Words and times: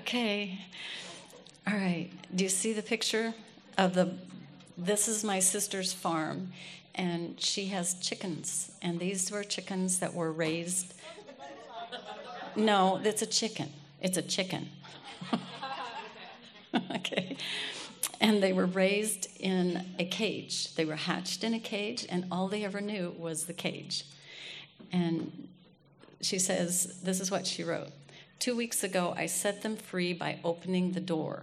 Okay. 0.00 0.58
All 1.66 1.74
right. 1.74 2.08
Do 2.34 2.42
you 2.42 2.48
see 2.48 2.72
the 2.72 2.82
picture 2.82 3.34
of 3.76 3.92
the? 3.92 4.14
This 4.78 5.08
is 5.08 5.22
my 5.22 5.40
sister's 5.40 5.92
farm, 5.92 6.52
and 6.94 7.38
she 7.38 7.66
has 7.66 7.92
chickens. 8.00 8.72
And 8.80 8.98
these 8.98 9.30
were 9.30 9.44
chickens 9.44 9.98
that 9.98 10.14
were 10.14 10.32
raised. 10.32 10.94
No, 12.56 12.98
it's 13.04 13.20
a 13.20 13.26
chicken. 13.26 13.68
It's 14.00 14.16
a 14.16 14.22
chicken. 14.22 14.70
okay. 16.96 17.36
And 18.22 18.42
they 18.42 18.54
were 18.54 18.66
raised 18.66 19.28
in 19.38 19.84
a 19.98 20.06
cage. 20.06 20.74
They 20.76 20.86
were 20.86 20.96
hatched 20.96 21.44
in 21.44 21.52
a 21.52 21.60
cage, 21.60 22.06
and 22.08 22.24
all 22.32 22.48
they 22.48 22.64
ever 22.64 22.80
knew 22.80 23.14
was 23.18 23.44
the 23.44 23.52
cage. 23.52 24.06
And 24.92 25.48
she 26.22 26.38
says, 26.38 27.02
This 27.02 27.20
is 27.20 27.30
what 27.30 27.46
she 27.46 27.64
wrote 27.64 27.90
Two 28.40 28.56
weeks 28.56 28.82
ago, 28.82 29.12
I 29.14 29.26
set 29.26 29.60
them 29.60 29.76
free 29.76 30.14
by 30.14 30.38
opening 30.42 30.92
the 30.92 31.00
door. 31.00 31.42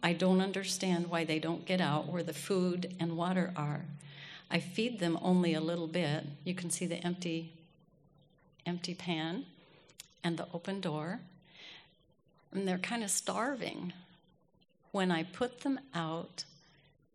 I 0.00 0.12
don't 0.12 0.40
understand 0.40 1.08
why 1.08 1.24
they 1.24 1.40
don't 1.40 1.66
get 1.66 1.80
out 1.80 2.06
where 2.06 2.22
the 2.22 2.32
food 2.32 2.94
and 3.00 3.16
water 3.16 3.52
are. 3.56 3.84
I 4.48 4.60
feed 4.60 5.00
them 5.00 5.18
only 5.20 5.54
a 5.54 5.60
little 5.60 5.88
bit. 5.88 6.22
You 6.44 6.54
can 6.54 6.70
see 6.70 6.86
the 6.86 7.04
empty 7.04 7.52
empty 8.64 8.94
pan 8.94 9.46
and 10.22 10.36
the 10.36 10.46
open 10.54 10.80
door. 10.80 11.18
And 12.52 12.68
they're 12.68 12.78
kind 12.78 13.02
of 13.02 13.10
starving. 13.10 13.92
When 14.92 15.10
I 15.10 15.24
put 15.24 15.62
them 15.62 15.80
out, 15.94 16.44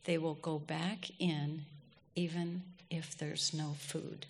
they 0.04 0.18
will 0.18 0.34
go 0.34 0.60
back 0.60 1.10
in 1.20 1.62
even 2.18 2.64
if 2.90 3.18
there's 3.18 3.54
no 3.54 3.76
food. 3.80 4.26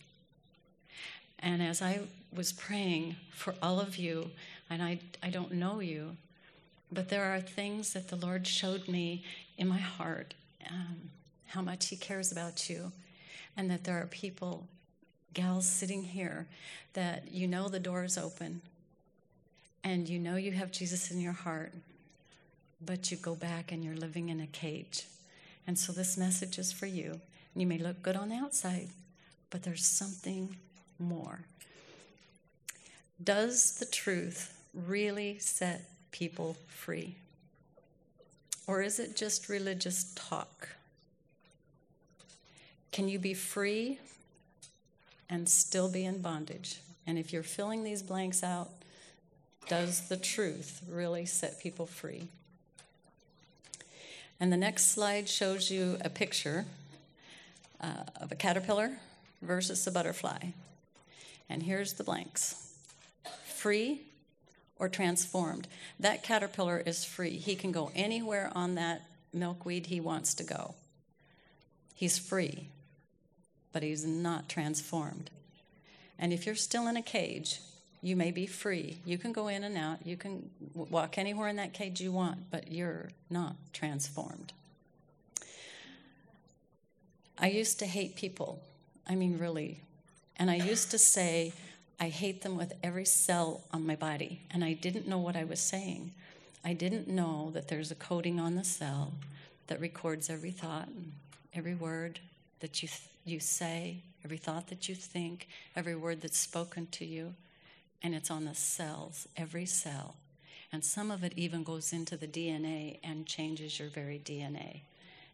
And 1.40 1.63
as 1.63 1.82
I 1.82 2.02
was 2.36 2.52
praying 2.52 3.16
for 3.32 3.55
all 3.62 3.80
of 3.80 3.98
you, 3.98 4.32
and 4.70 4.82
I, 4.82 5.00
I 5.22 5.30
don't 5.30 5.54
know 5.54 5.80
you, 5.80 6.16
but 6.91 7.10
there 7.10 7.26
are 7.26 7.40
things 7.41 7.94
that 7.94 8.08
the 8.08 8.16
Lord 8.16 8.46
showed 8.48 8.88
me 8.88 9.24
in 9.57 9.68
my 9.68 9.77
heart 9.77 10.34
um, 10.70 11.10
how 11.48 11.62
much 11.62 11.88
He 11.88 11.96
cares 11.96 12.32
about 12.32 12.70
you, 12.70 12.91
and 13.55 13.70
that 13.70 13.84
there 13.84 14.02
are 14.02 14.07
people, 14.07 14.68
gals 15.34 15.68
sitting 15.68 16.04
here, 16.04 16.48
that 16.94 17.32
you 17.32 17.48
know 17.48 17.68
the 17.68 17.80
door 17.80 18.04
is 18.04 18.18
open, 18.18 18.62
and 19.84 20.07
you 20.07 20.20
know 20.20 20.35
you 20.35 20.52
have 20.52 20.72
Jesus 20.72 21.12
in 21.12 21.20
your 21.20 21.34
heart, 21.34 21.74
but 22.85 23.12
you 23.12 23.18
go 23.18 23.35
back 23.35 23.72
and 23.72 23.84
you're 23.84 23.96
living 23.96 24.29
in 24.29 24.40
a 24.40 24.48
cage. 24.48 25.05
And 25.66 25.77
so 25.77 25.94
this 25.94 26.18
message 26.18 26.57
is 26.57 26.72
for 26.72 26.85
you. 26.85 27.22
You 27.55 27.68
may 27.68 27.77
look 27.77 28.02
good 28.02 28.16
on 28.16 28.29
the 28.29 28.35
outside, 28.35 28.90
but 29.50 29.63
there's 29.63 29.85
something 29.85 30.57
more. 31.00 31.40
Does 33.24 33.74
the 33.74 33.85
truth 33.85 34.57
really 34.74 35.38
set 35.38 35.90
people 36.12 36.57
free? 36.68 37.16
Or 38.66 38.82
is 38.82 38.99
it 38.99 39.16
just 39.16 39.49
religious 39.49 40.12
talk? 40.16 40.70
Can 42.91 43.07
you 43.07 43.20
be 43.20 43.34
free 43.34 43.99
and 45.29 45.48
still 45.48 45.90
be 45.90 46.05
in 46.05 46.21
bondage? 46.21 46.79
And 47.05 47.18
if 47.18 47.34
you're 47.34 47.44
filling 47.44 47.84
these 47.84 48.01
blanks 48.01 48.44
out, 48.44 48.70
does 49.68 50.07
the 50.07 50.18
truth 50.18 50.82
really 50.90 51.26
set 51.26 51.60
people 51.60 51.85
free? 51.85 52.27
And 54.40 54.51
the 54.51 54.57
next 54.57 54.91
slide 54.91 55.29
shows 55.29 55.71
you 55.71 55.98
a 56.01 56.10
picture 56.10 56.66
uh, 57.79 58.04
of 58.20 58.32
a 58.32 58.35
caterpillar 58.35 58.98
versus 59.41 59.85
a 59.88 59.91
butterfly. 59.91 60.40
And 61.49 61.63
here's 61.63 61.94
the 61.94 62.04
blanks 62.04 62.73
free 63.64 64.02
or 64.78 64.90
transformed. 64.90 65.69
That 65.97 66.22
caterpillar 66.22 66.84
is 66.86 67.06
free. 67.06 67.38
He 67.38 67.56
can 67.56 67.72
go 67.72 67.92
anywhere 67.96 68.52
on 68.53 68.75
that 68.75 69.03
milkweed 69.31 69.86
he 69.86 70.02
wants 70.02 70.34
to 70.34 70.44
go. 70.44 70.75
He's 71.96 72.19
free, 72.19 72.68
but 73.72 73.81
he's 73.81 74.03
not 74.03 74.50
transformed. 74.50 75.29
And 76.19 76.34
if 76.34 76.46
you're 76.46 76.56
still 76.56 76.88
in 76.88 76.97
a 76.97 77.02
cage, 77.02 77.62
you 78.02 78.18
may 78.18 78.31
be 78.31 78.46
free. 78.46 79.00
You 79.06 79.18
can 79.18 79.31
go 79.31 79.47
in 79.47 79.63
and 79.63 79.78
out. 79.78 80.06
You 80.06 80.18
can 80.18 80.50
walk 80.73 81.18
anywhere 81.18 81.47
in 81.47 81.56
that 81.56 81.72
cage 81.72 82.02
you 82.02 82.12
want, 82.12 82.52
but 82.52 82.69
you're 82.69 83.12
not 83.29 83.56
transformed. 83.72 84.52
I 87.40 87.47
used 87.47 87.79
to 87.79 87.85
hate 87.85 88.18
people. 88.18 88.62
I 89.07 89.16
mean, 89.16 89.38
really. 89.38 89.79
And 90.35 90.52
I 90.52 90.56
used 90.56 90.91
to 90.91 90.97
say, 90.97 91.53
I 91.99 92.09
hate 92.09 92.41
them 92.41 92.57
with 92.57 92.73
every 92.83 93.05
cell 93.05 93.61
on 93.71 93.85
my 93.85 93.95
body. 93.95 94.41
And 94.51 94.63
I 94.63 94.73
didn't 94.73 95.07
know 95.07 95.19
what 95.19 95.35
I 95.35 95.43
was 95.43 95.59
saying. 95.59 96.11
I 96.63 96.73
didn't 96.73 97.07
know 97.07 97.51
that 97.53 97.67
there's 97.67 97.91
a 97.91 97.95
coding 97.95 98.39
on 98.39 98.55
the 98.55 98.63
cell 98.63 99.13
that 99.67 99.79
records 99.79 100.29
every 100.29 100.51
thought, 100.51 100.89
every 101.53 101.75
word 101.75 102.19
that 102.59 102.81
you, 102.81 102.87
th- 102.87 103.09
you 103.25 103.39
say, 103.39 103.97
every 104.23 104.37
thought 104.37 104.67
that 104.67 104.87
you 104.87 104.95
think, 104.95 105.47
every 105.75 105.95
word 105.95 106.21
that's 106.21 106.37
spoken 106.37 106.87
to 106.87 107.05
you. 107.05 107.33
And 108.01 108.13
it's 108.13 108.31
on 108.31 108.45
the 108.45 108.55
cells, 108.55 109.27
every 109.37 109.65
cell. 109.65 110.15
And 110.71 110.83
some 110.83 111.11
of 111.11 111.23
it 111.23 111.33
even 111.35 111.63
goes 111.63 111.93
into 111.93 112.17
the 112.17 112.27
DNA 112.27 112.99
and 113.03 113.25
changes 113.25 113.79
your 113.79 113.89
very 113.89 114.19
DNA. 114.23 114.81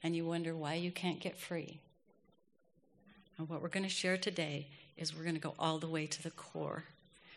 And 0.03 0.15
you 0.15 0.25
wonder 0.25 0.55
why 0.55 0.75
you 0.75 0.91
can't 0.91 1.19
get 1.19 1.37
free. 1.37 1.79
And 3.37 3.47
what 3.47 3.61
we're 3.61 3.69
going 3.69 3.83
to 3.83 3.89
share 3.89 4.17
today 4.17 4.67
is 4.99 5.15
we're 5.15 5.23
going 5.23 5.35
to 5.35 5.41
go 5.41 5.55
all 5.57 5.79
the 5.79 5.87
way 5.87 6.05
to 6.05 6.21
the 6.21 6.31
core 6.31 6.83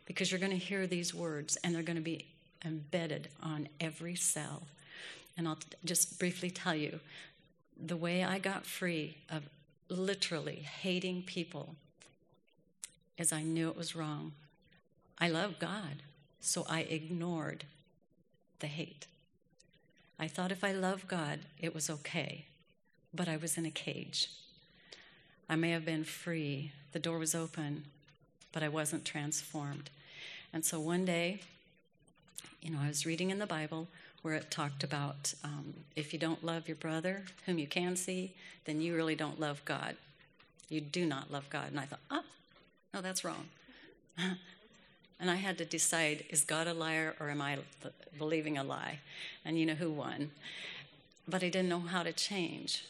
because 0.06 0.30
you're 0.30 0.40
going 0.40 0.52
to 0.52 0.58
hear 0.58 0.86
these 0.86 1.14
words 1.14 1.56
and 1.62 1.74
they're 1.74 1.82
going 1.82 1.96
to 1.96 2.02
be 2.02 2.26
embedded 2.64 3.28
on 3.42 3.68
every 3.80 4.14
cell. 4.14 4.64
And 5.36 5.48
I'll 5.48 5.58
just 5.84 6.18
briefly 6.18 6.50
tell 6.50 6.74
you 6.74 7.00
the 7.80 7.96
way 7.96 8.22
I 8.22 8.38
got 8.38 8.66
free 8.66 9.16
of 9.30 9.44
literally 9.88 10.56
hating 10.56 11.22
people 11.22 11.74
is 13.16 13.32
I 13.32 13.42
knew 13.42 13.68
it 13.68 13.76
was 13.76 13.96
wrong. 13.96 14.32
I 15.18 15.28
love 15.28 15.58
God, 15.58 16.02
so 16.40 16.66
I 16.68 16.80
ignored 16.80 17.64
the 18.58 18.66
hate. 18.66 19.06
I 20.18 20.28
thought 20.28 20.52
if 20.52 20.64
I 20.64 20.72
love 20.72 21.08
God, 21.08 21.40
it 21.60 21.74
was 21.74 21.90
okay, 21.90 22.46
but 23.12 23.28
I 23.28 23.36
was 23.36 23.56
in 23.56 23.66
a 23.66 23.70
cage. 23.70 24.30
I 25.48 25.56
may 25.56 25.70
have 25.70 25.84
been 25.84 26.04
free, 26.04 26.72
the 26.92 26.98
door 26.98 27.19
was 27.19 27.34
open, 27.34 27.84
but 28.53 28.62
I 28.62 28.69
wasn't 28.69 29.04
transformed. 29.04 29.91
And 30.53 30.64
so 30.64 30.78
one 30.78 31.04
day, 31.04 31.41
you 32.60 32.70
know, 32.70 32.78
I 32.82 32.88
was 32.88 33.06
reading 33.06 33.30
in 33.30 33.38
the 33.38 33.47
Bible 33.47 33.88
where 34.22 34.34
it 34.34 34.50
talked 34.50 34.84
about 34.84 35.34
um, 35.42 35.75
if 35.97 36.12
you 36.12 36.19
don't 36.19 36.44
love 36.44 36.69
your 36.69 36.76
brother, 36.76 37.25
whom 37.47 37.58
you 37.58 37.66
can 37.66 37.97
see, 37.97 38.32
then 38.66 38.81
you 38.81 38.94
really 38.94 39.16
don't 39.16 39.41
love 39.41 39.64
God. 39.64 39.97
You 40.69 40.81
do 40.81 41.04
not 41.04 41.32
love 41.32 41.48
God. 41.50 41.69
And 41.70 41.81
I 41.81 41.84
thought, 41.84 42.00
oh, 42.10 42.22
no, 42.94 43.00
that's 43.00 43.25
wrong. 43.25 43.48
and 45.20 45.31
I 45.31 45.36
had 45.36 45.58
to 45.58 45.64
decide 45.64 46.25
is 46.31 46.44
God 46.44 46.66
a 46.66 46.75
liar 46.75 47.16
or 47.19 47.31
am 47.31 47.41
I 47.41 47.58
believing 48.16 48.58
a 48.58 48.64
lie? 48.64 49.00
And 49.44 49.58
you 49.58 49.66
know 49.66 49.75
who 49.75 49.91
won. 49.91 50.31
But 51.26 51.42
I 51.42 51.48
didn't 51.48 51.69
know 51.69 51.81
how 51.81 52.02
to 52.02 52.12
change. 52.12 52.84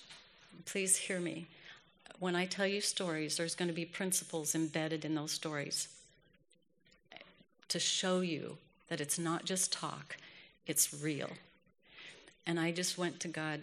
Please 0.67 0.97
hear 0.97 1.21
me 1.21 1.47
when 2.23 2.37
I 2.37 2.47
tell 2.47 2.69
you 2.69 2.81
stories, 2.81 3.37
there's 3.37 3.57
going 3.57 3.67
to 3.67 3.75
be 3.75 3.85
principles 3.85 4.55
embedded 4.55 5.05
in 5.05 5.17
those 5.17 5.33
stories 5.33 5.89
to 7.67 7.81
show 7.81 8.21
you 8.21 8.59
that 8.89 9.01
it's 9.01 9.19
not 9.19 9.45
just 9.45 9.73
talk, 9.73 10.17
it's 10.69 10.95
real. 11.03 11.31
And 12.47 12.61
I 12.61 12.71
just 12.71 12.97
went 12.97 13.19
to 13.21 13.29
God 13.29 13.61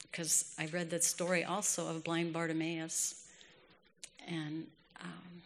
because 0.00 0.54
I 0.58 0.64
read 0.72 0.88
that 0.88 1.04
story 1.04 1.44
also 1.44 1.86
of 1.86 2.02
blind 2.02 2.32
Bartimaeus 2.32 3.26
and 4.26 4.66
um, 5.02 5.42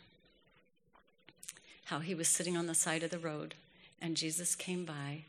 how 1.86 1.98
he 1.98 2.14
was 2.14 2.28
sitting 2.28 2.56
on 2.56 2.68
the 2.68 2.76
side 2.76 3.02
of 3.02 3.10
the 3.10 3.18
road 3.18 3.56
and 4.00 4.16
Jesus 4.16 4.54
came 4.54 4.84
by 4.84 5.24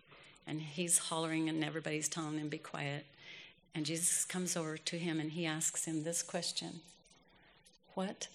and 0.46 0.62
he's 0.62 1.00
hollering 1.00 1.50
and 1.50 1.64
everybody's 1.64 2.08
telling 2.08 2.38
him, 2.38 2.50
be 2.50 2.60
quiet. 2.60 3.08
And 3.74 3.88
Jesus 3.88 4.24
comes 4.24 4.56
over 4.56 4.78
to 4.78 5.00
him 5.00 5.20
and 5.20 5.32
he 5.32 5.48
asks 5.48 5.86
him 5.86 6.04
this 6.04 6.22
question 6.22 6.82
what 7.96 8.28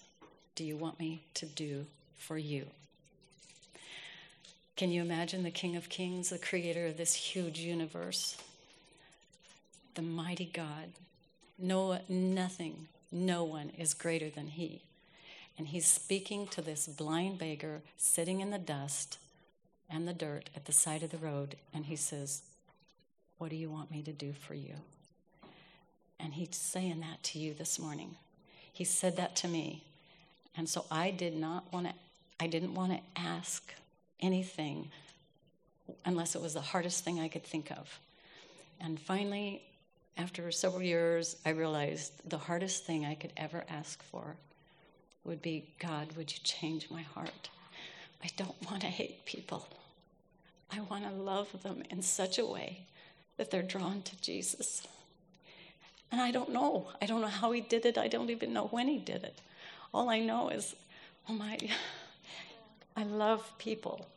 do 0.55 0.63
you 0.63 0.77
want 0.77 0.99
me 0.99 1.23
to 1.35 1.45
do 1.45 1.85
for 2.17 2.37
you? 2.37 2.65
Can 4.75 4.91
you 4.91 5.01
imagine 5.01 5.43
the 5.43 5.51
King 5.51 5.75
of 5.75 5.89
Kings, 5.89 6.29
the 6.29 6.37
creator 6.37 6.85
of 6.85 6.97
this 6.97 7.13
huge 7.13 7.59
universe, 7.59 8.37
the 9.95 10.01
mighty 10.01 10.49
God? 10.53 10.93
No, 11.57 11.99
nothing, 12.07 12.87
no 13.11 13.43
one 13.43 13.71
is 13.77 13.93
greater 13.93 14.29
than 14.29 14.47
he. 14.47 14.81
And 15.57 15.67
he's 15.67 15.85
speaking 15.85 16.47
to 16.47 16.61
this 16.61 16.87
blind 16.87 17.37
beggar 17.37 17.81
sitting 17.97 18.39
in 18.39 18.51
the 18.51 18.57
dust 18.57 19.17
and 19.89 20.07
the 20.07 20.13
dirt 20.13 20.49
at 20.55 20.63
the 20.65 20.71
side 20.71 21.03
of 21.03 21.09
the 21.09 21.17
road, 21.17 21.55
and 21.73 21.87
he 21.87 21.97
says, 21.97 22.43
What 23.37 23.49
do 23.49 23.57
you 23.57 23.69
want 23.69 23.91
me 23.91 24.01
to 24.03 24.13
do 24.13 24.31
for 24.31 24.53
you? 24.53 24.75
And 26.17 26.33
he's 26.35 26.55
saying 26.55 27.01
that 27.01 27.23
to 27.23 27.39
you 27.39 27.53
this 27.53 27.77
morning. 27.77 28.15
He 28.79 28.85
said 28.85 29.17
that 29.17 29.35
to 29.35 29.49
me. 29.49 29.83
And 30.55 30.69
so 30.69 30.85
I 30.89 31.11
did 31.11 31.35
not 31.35 31.65
want 31.73 31.87
to, 31.87 31.93
I 32.39 32.47
didn't 32.47 32.73
want 32.73 32.93
to 32.93 33.21
ask 33.21 33.73
anything 34.21 34.87
unless 36.05 36.33
it 36.33 36.41
was 36.41 36.53
the 36.53 36.61
hardest 36.61 37.03
thing 37.03 37.19
I 37.19 37.27
could 37.27 37.43
think 37.43 37.71
of. 37.71 37.99
And 38.79 38.97
finally, 38.97 39.63
after 40.17 40.49
several 40.49 40.81
years, 40.81 41.35
I 41.45 41.49
realized 41.49 42.13
the 42.29 42.37
hardest 42.37 42.85
thing 42.85 43.05
I 43.05 43.15
could 43.15 43.33
ever 43.35 43.65
ask 43.67 44.01
for 44.01 44.37
would 45.25 45.41
be 45.41 45.65
God, 45.79 46.13
would 46.15 46.31
you 46.31 46.39
change 46.43 46.89
my 46.89 47.01
heart? 47.01 47.49
I 48.23 48.29
don't 48.37 48.55
want 48.71 48.79
to 48.83 48.87
hate 48.87 49.25
people. 49.25 49.67
I 50.71 50.79
want 50.79 51.03
to 51.03 51.11
love 51.11 51.49
them 51.63 51.83
in 51.89 52.01
such 52.01 52.39
a 52.39 52.45
way 52.45 52.85
that 53.35 53.51
they're 53.51 53.61
drawn 53.61 54.03
to 54.03 54.21
Jesus. 54.21 54.87
And 56.11 56.19
I 56.21 56.31
don't 56.31 56.51
know. 56.51 56.87
I 57.01 57.05
don't 57.05 57.21
know 57.21 57.27
how 57.27 57.51
he 57.51 57.61
did 57.61 57.85
it. 57.85 57.97
I 57.97 58.07
don't 58.07 58.29
even 58.29 58.53
know 58.53 58.67
when 58.67 58.87
he 58.87 58.97
did 58.97 59.23
it. 59.23 59.39
All 59.93 60.09
I 60.09 60.19
know 60.19 60.49
is, 60.49 60.75
oh 61.27 61.33
my, 61.33 61.57
I 62.95 63.03
love 63.03 63.51
people. 63.57 64.07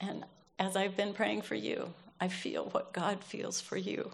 And 0.00 0.24
as 0.58 0.76
I've 0.76 0.96
been 0.96 1.14
praying 1.14 1.42
for 1.42 1.54
you, 1.54 1.92
I 2.20 2.28
feel 2.28 2.66
what 2.66 2.92
God 2.92 3.22
feels 3.24 3.60
for 3.60 3.76
you. 3.76 4.12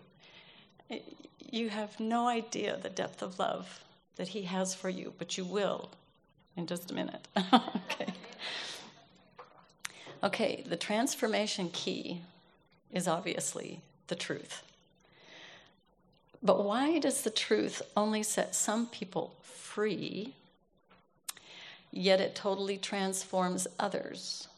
You 1.51 1.69
have 1.69 1.99
no 1.99 2.27
idea 2.29 2.77
the 2.77 2.91
depth 2.91 3.23
of 3.23 3.39
love 3.39 3.85
that 4.17 4.29
He 4.29 4.43
has 4.43 4.75
for 4.75 4.89
you, 4.89 5.13
but 5.19 5.37
you 5.37 5.45
will 5.45 5.91
in 6.57 6.67
just 6.67 6.91
a 6.91 6.95
minute. 6.95 7.27
okay. 7.53 8.13
Okay, 10.23 10.65
the 10.67 10.77
transformation 10.77 11.71
key 11.71 12.23
is 12.93 13.07
obviously 13.07 13.81
the 14.09 14.17
truth. 14.17 14.63
But 16.43 16.65
why 16.65 16.99
does 16.99 17.23
the 17.23 17.31
truth 17.31 17.83
only 17.97 18.23
set 18.23 18.55
some 18.55 18.87
people 18.87 19.35
free, 19.43 20.35
yet 21.91 22.21
it 22.21 22.35
totally 22.35 22.79
transforms 22.79 23.67
others? 23.79 24.49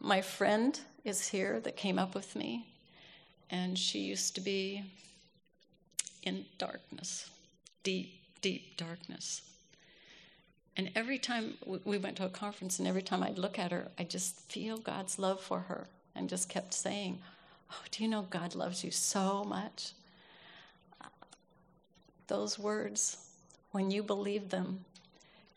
My 0.00 0.20
friend 0.20 0.78
is 1.04 1.28
here 1.28 1.60
that 1.60 1.76
came 1.76 1.98
up 1.98 2.14
with 2.14 2.34
me, 2.34 2.66
and 3.48 3.78
she 3.78 4.00
used 4.00 4.34
to 4.34 4.40
be 4.40 4.84
in 6.24 6.46
darkness, 6.58 7.30
deep, 7.82 8.20
deep 8.40 8.76
darkness. 8.76 9.42
And 10.76 10.90
every 10.96 11.18
time 11.18 11.54
we 11.84 11.98
went 11.98 12.16
to 12.16 12.24
a 12.24 12.30
conference, 12.30 12.80
and 12.80 12.88
every 12.88 13.02
time 13.02 13.22
I'd 13.22 13.38
look 13.38 13.58
at 13.58 13.70
her, 13.70 13.88
I 13.98 14.04
just 14.04 14.40
feel 14.50 14.78
God's 14.78 15.18
love 15.18 15.40
for 15.40 15.60
her 15.60 15.86
and 16.16 16.28
just 16.28 16.48
kept 16.48 16.74
saying, 16.74 17.20
Oh, 17.70 17.82
do 17.90 18.02
you 18.02 18.08
know 18.08 18.22
God 18.28 18.54
loves 18.54 18.82
you 18.82 18.90
so 18.90 19.44
much? 19.44 19.92
Those 22.26 22.58
words, 22.58 23.18
when 23.72 23.90
you 23.90 24.02
believe 24.02 24.50
them, 24.50 24.84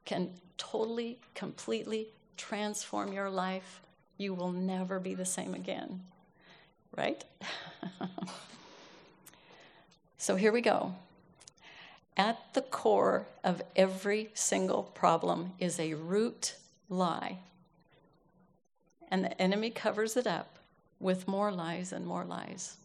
can 0.06 0.32
totally, 0.58 1.20
completely 1.36 2.08
transform 2.36 3.14
your 3.14 3.30
life 3.30 3.82
you 4.18 4.34
will 4.34 4.52
never 4.52 5.00
be 5.00 5.14
the 5.14 5.26
same 5.26 5.54
again. 5.54 6.02
Right? 6.96 7.24
so 10.18 10.36
here 10.36 10.52
we 10.52 10.62
go. 10.62 10.96
At 12.16 12.54
the 12.54 12.62
core 12.62 13.28
of 13.44 13.62
every 13.76 14.30
single 14.34 14.84
problem 14.84 15.54
is 15.60 15.80
a 15.80 15.94
root 15.94 16.56
lie. 16.90 17.38
And 19.10 19.24
the 19.24 19.40
enemy 19.42 19.70
covers 19.70 20.18
it 20.18 20.26
up 20.26 20.58
with 21.00 21.28
more 21.28 21.52
lies 21.52 21.94
and 21.94 22.06
more 22.06 22.26
lies. 22.26 22.78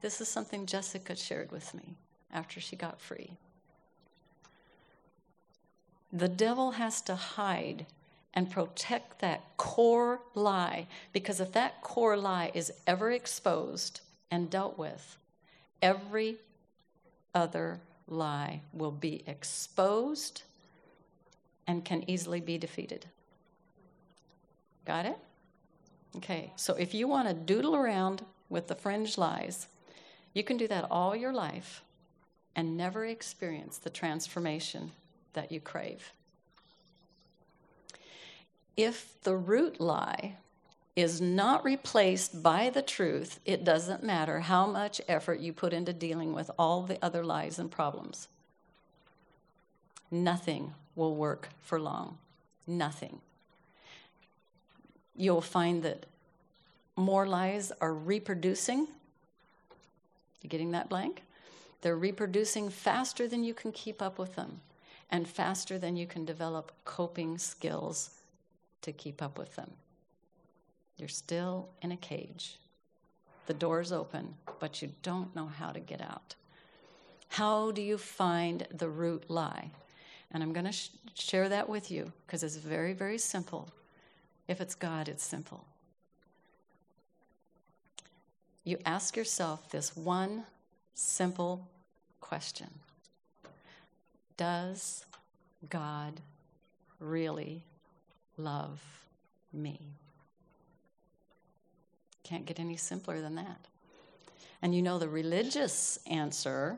This 0.00 0.20
is 0.20 0.28
something 0.28 0.64
Jessica 0.64 1.16
shared 1.16 1.50
with 1.50 1.74
me 1.74 1.96
after 2.32 2.60
she 2.60 2.76
got 2.76 3.00
free. 3.00 3.32
The 6.12 6.28
devil 6.28 6.72
has 6.72 7.00
to 7.02 7.14
hide 7.14 7.86
and 8.34 8.50
protect 8.50 9.20
that 9.20 9.56
core 9.56 10.20
lie. 10.34 10.86
Because 11.12 11.40
if 11.40 11.52
that 11.52 11.82
core 11.82 12.16
lie 12.16 12.50
is 12.54 12.72
ever 12.86 13.10
exposed 13.10 14.00
and 14.30 14.50
dealt 14.50 14.78
with, 14.78 15.16
every 15.82 16.36
other 17.34 17.80
lie 18.08 18.60
will 18.72 18.90
be 18.90 19.22
exposed 19.26 20.42
and 21.66 21.84
can 21.84 22.08
easily 22.08 22.40
be 22.40 22.58
defeated. 22.58 23.06
Got 24.84 25.06
it? 25.06 25.18
Okay, 26.16 26.52
so 26.56 26.74
if 26.74 26.92
you 26.92 27.06
want 27.06 27.28
to 27.28 27.34
doodle 27.34 27.76
around 27.76 28.24
with 28.48 28.66
the 28.66 28.74
fringe 28.74 29.16
lies, 29.16 29.68
you 30.34 30.42
can 30.42 30.56
do 30.56 30.66
that 30.66 30.86
all 30.90 31.14
your 31.14 31.32
life 31.32 31.82
and 32.60 32.76
never 32.76 33.06
experience 33.06 33.78
the 33.78 33.90
transformation 33.90 34.92
that 35.32 35.50
you 35.50 35.60
crave 35.60 36.12
if 38.80 39.22
the 39.22 39.36
root 39.36 39.80
lie 39.80 40.36
is 40.96 41.20
not 41.20 41.64
replaced 41.64 42.42
by 42.42 42.70
the 42.70 42.82
truth, 42.82 43.38
it 43.44 43.64
doesn't 43.64 44.02
matter 44.02 44.40
how 44.40 44.66
much 44.66 45.00
effort 45.06 45.40
you 45.40 45.52
put 45.52 45.72
into 45.72 45.92
dealing 45.92 46.32
with 46.32 46.50
all 46.58 46.82
the 46.82 46.98
other 47.04 47.24
lies 47.24 47.58
and 47.58 47.70
problems. 47.70 48.28
Nothing 50.10 50.74
will 50.96 51.14
work 51.14 51.50
for 51.60 51.78
long. 51.78 52.18
Nothing. 52.66 53.20
You'll 55.14 55.40
find 55.40 55.82
that 55.82 56.06
more 56.96 57.26
lies 57.26 57.72
are 57.80 57.94
reproducing. 57.94 58.88
You 60.42 60.48
getting 60.48 60.72
that 60.72 60.88
blank? 60.88 61.22
They're 61.80 61.96
reproducing 61.96 62.68
faster 62.68 63.26
than 63.26 63.44
you 63.44 63.54
can 63.54 63.72
keep 63.72 64.02
up 64.02 64.18
with 64.18 64.36
them 64.36 64.60
and 65.10 65.26
faster 65.26 65.78
than 65.78 65.96
you 65.96 66.06
can 66.06 66.24
develop 66.24 66.72
coping 66.84 67.38
skills 67.38 68.10
to 68.82 68.92
keep 68.92 69.22
up 69.22 69.38
with 69.38 69.56
them. 69.56 69.70
You're 70.96 71.08
still 71.08 71.68
in 71.82 71.92
a 71.92 71.96
cage. 71.96 72.58
The 73.46 73.54
door's 73.54 73.90
open, 73.90 74.34
but 74.58 74.82
you 74.82 74.92
don't 75.02 75.34
know 75.34 75.46
how 75.46 75.70
to 75.72 75.80
get 75.80 76.00
out. 76.00 76.34
How 77.28 77.70
do 77.70 77.80
you 77.80 77.96
find 77.96 78.66
the 78.72 78.88
root 78.88 79.24
lie? 79.28 79.70
And 80.32 80.42
I'm 80.42 80.52
going 80.52 80.66
to 80.66 80.72
sh- 80.72 80.90
share 81.14 81.48
that 81.48 81.68
with 81.68 81.90
you 81.90 82.12
because 82.26 82.42
it's 82.42 82.56
very, 82.56 82.92
very 82.92 83.18
simple. 83.18 83.72
If 84.46 84.60
it's 84.60 84.74
God, 84.74 85.08
it's 85.08 85.24
simple. 85.24 85.64
You 88.64 88.78
ask 88.84 89.16
yourself 89.16 89.70
this 89.70 89.96
one 89.96 90.44
simple 91.00 91.68
question 92.20 92.70
Does 94.36 95.04
God 95.68 96.20
really 97.00 97.64
love 98.36 98.80
me. 99.52 99.78
Can't 102.22 102.46
get 102.46 102.60
any 102.60 102.76
simpler 102.76 103.20
than 103.20 103.34
that. 103.36 103.66
And 104.62 104.74
you 104.74 104.82
know, 104.82 104.98
the 104.98 105.08
religious 105.08 105.98
answer, 106.06 106.76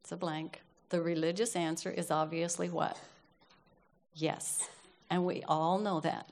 it's 0.00 0.12
a 0.12 0.16
blank. 0.16 0.60
The 0.90 1.00
religious 1.00 1.56
answer 1.56 1.90
is 1.90 2.10
obviously 2.10 2.68
what? 2.68 2.98
Yes. 4.14 4.68
And 5.08 5.24
we 5.24 5.42
all 5.48 5.78
know 5.78 6.00
that. 6.00 6.28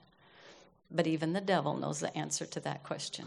But 0.91 1.07
even 1.07 1.33
the 1.33 1.41
devil 1.41 1.77
knows 1.77 2.01
the 2.01 2.17
answer 2.17 2.47
to 2.47 2.61
that 2.61 2.83
question. 2.83 3.27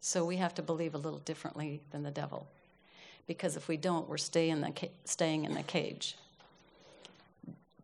So 0.00 0.24
we 0.24 0.36
have 0.38 0.54
to 0.54 0.62
believe 0.62 0.94
a 0.94 0.98
little 0.98 1.18
differently 1.20 1.80
than 1.90 2.02
the 2.02 2.10
devil. 2.10 2.46
Because 3.26 3.56
if 3.56 3.68
we 3.68 3.76
don't, 3.76 4.08
we're 4.08 4.16
stay 4.16 4.48
in 4.48 4.60
the 4.60 4.70
ca- 4.70 4.90
staying 5.04 5.44
in 5.44 5.54
the 5.54 5.62
cage. 5.62 6.16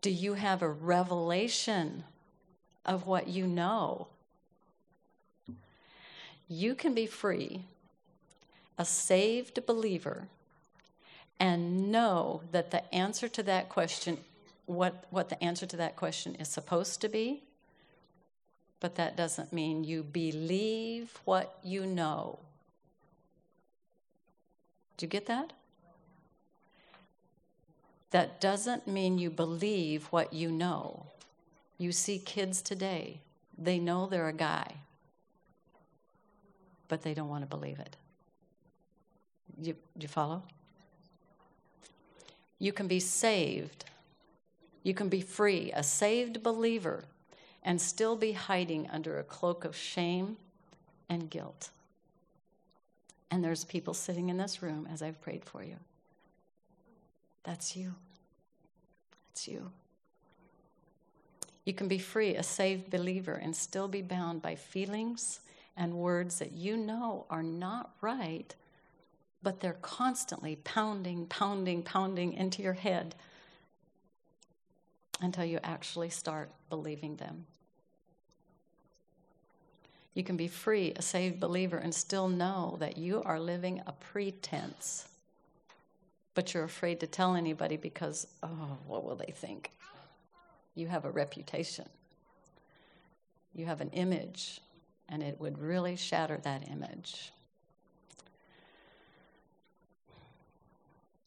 Do 0.01 0.11
you 0.11 0.35
have 0.35 0.63
a 0.63 0.69
revelation 0.69 2.05
of 2.85 3.07
what 3.07 3.29
you 3.29 3.47
know? 3.47 4.09
You 6.49 6.75
can 6.75 6.95
be 6.95 7.07
free, 7.07 7.65
a 8.79 8.85
saved 8.85 9.65
believer, 9.67 10.29
and 11.39 11.91
know 11.91 12.43
that 12.53 12.71
the 12.71 12.95
answer 12.95 13.29
to 13.29 13.43
that 13.43 13.69
question, 13.69 14.19
what, 14.65 15.05
what 15.11 15.29
the 15.29 15.43
answer 15.43 15.67
to 15.67 15.77
that 15.77 15.97
question 15.97 16.35
is 16.37 16.49
supposed 16.49 17.01
to 17.03 17.09
be, 17.09 17.43
but 18.81 18.95
that 18.97 19.17
doesn't 19.17 19.53
mean 19.53 19.85
you 19.85 20.03
believe 20.03 21.19
what 21.25 21.59
you 21.63 21.87
know. 21.87 22.39
Do 24.97 25.07
you 25.07 25.11
get 25.11 25.27
that? 25.27 25.53
that 28.17 28.41
doesn't 28.41 28.87
mean 28.87 29.19
you 29.19 29.29
believe 29.29 30.07
what 30.07 30.33
you 30.33 30.51
know. 30.51 31.05
You 31.79 31.93
see 31.93 32.19
kids 32.19 32.63
today, 32.63 33.21
they 33.59 33.79
know 33.79 34.07
they're 34.07 34.29
a 34.29 34.33
guy, 34.33 34.77
but 36.89 37.03
they 37.03 37.13
don't 37.13 37.29
want 37.29 37.43
to 37.43 37.47
believe 37.47 37.79
it. 37.79 37.97
You, 39.61 39.77
you 39.99 40.09
follow? 40.09 40.43
You 42.59 42.73
can 42.73 42.89
be 42.89 43.01
saved. 43.01 43.85
You 44.83 44.95
can 44.95 45.11
be 45.11 45.21
free, 45.21 45.73
a 45.75 45.83
saved 45.83 46.43
believer, 46.43 47.05
and 47.67 47.81
still 47.81 48.15
be 48.15 48.31
hiding 48.31 48.89
under 48.91 49.19
a 49.19 49.25
cloak 49.25 49.65
of 49.65 49.77
shame 49.77 50.37
and 51.11 51.29
guilt. 51.29 51.71
And 53.31 53.45
there's 53.45 53.65
people 53.65 53.93
sitting 53.93 54.29
in 54.29 54.37
this 54.37 54.63
room 54.63 54.89
as 54.91 55.03
I've 55.03 55.21
prayed 55.21 55.45
for 55.45 55.65
you. 55.65 55.77
That's 57.43 57.77
you. 57.77 57.93
That's 59.29 59.49
you. 59.49 59.71
You 61.65 61.75
can 61.75 61.89
be 61.89 61.99
free, 61.99 62.37
a 62.37 62.43
saved 62.45 62.89
believer, 62.89 63.35
and 63.35 63.55
still 63.55 63.89
be 63.89 64.01
bound 64.01 64.43
by 64.43 64.55
feelings 64.55 65.41
and 65.77 65.93
words 65.95 66.39
that 66.39 66.53
you 66.53 66.77
know 66.77 67.27
are 67.29 67.43
not 67.43 67.91
right, 68.01 68.55
but 69.43 69.59
they're 69.59 69.77
constantly 69.83 70.55
pounding, 70.63 71.27
pounding, 71.27 71.83
pounding 71.83 72.33
into 72.33 72.63
your 72.63 72.75
head 72.75 73.17
until 75.21 75.45
you 75.45 75.59
actually 75.65 76.11
start 76.11 76.49
believing 76.71 77.17
them. 77.17 77.47
You 80.17 80.25
can 80.25 80.39
be 80.39 80.49
free, 80.49 80.95
a 80.97 81.03
saved 81.03 81.41
believer, 81.41 81.77
and 81.77 81.95
still 81.95 82.27
know 82.27 82.79
that 82.81 82.97
you 82.97 83.23
are 83.25 83.39
living 83.39 83.83
a 83.87 83.93
pretense. 83.93 85.07
But 86.33 86.55
you're 86.55 86.65
afraid 86.65 87.01
to 87.01 87.07
tell 87.07 87.37
anybody 87.37 87.77
because, 87.77 88.27
oh, 88.43 88.79
what 88.87 89.05
will 89.05 89.17
they 89.17 89.35
think? 89.37 89.73
You 90.75 90.87
have 90.87 91.05
a 91.05 91.11
reputation, 91.11 91.85
you 93.55 93.67
have 93.67 93.83
an 93.83 93.91
image, 93.91 94.63
and 95.11 95.23
it 95.23 95.39
would 95.39 95.59
really 95.59 95.97
shatter 95.97 96.39
that 96.45 96.67
image. 96.71 97.31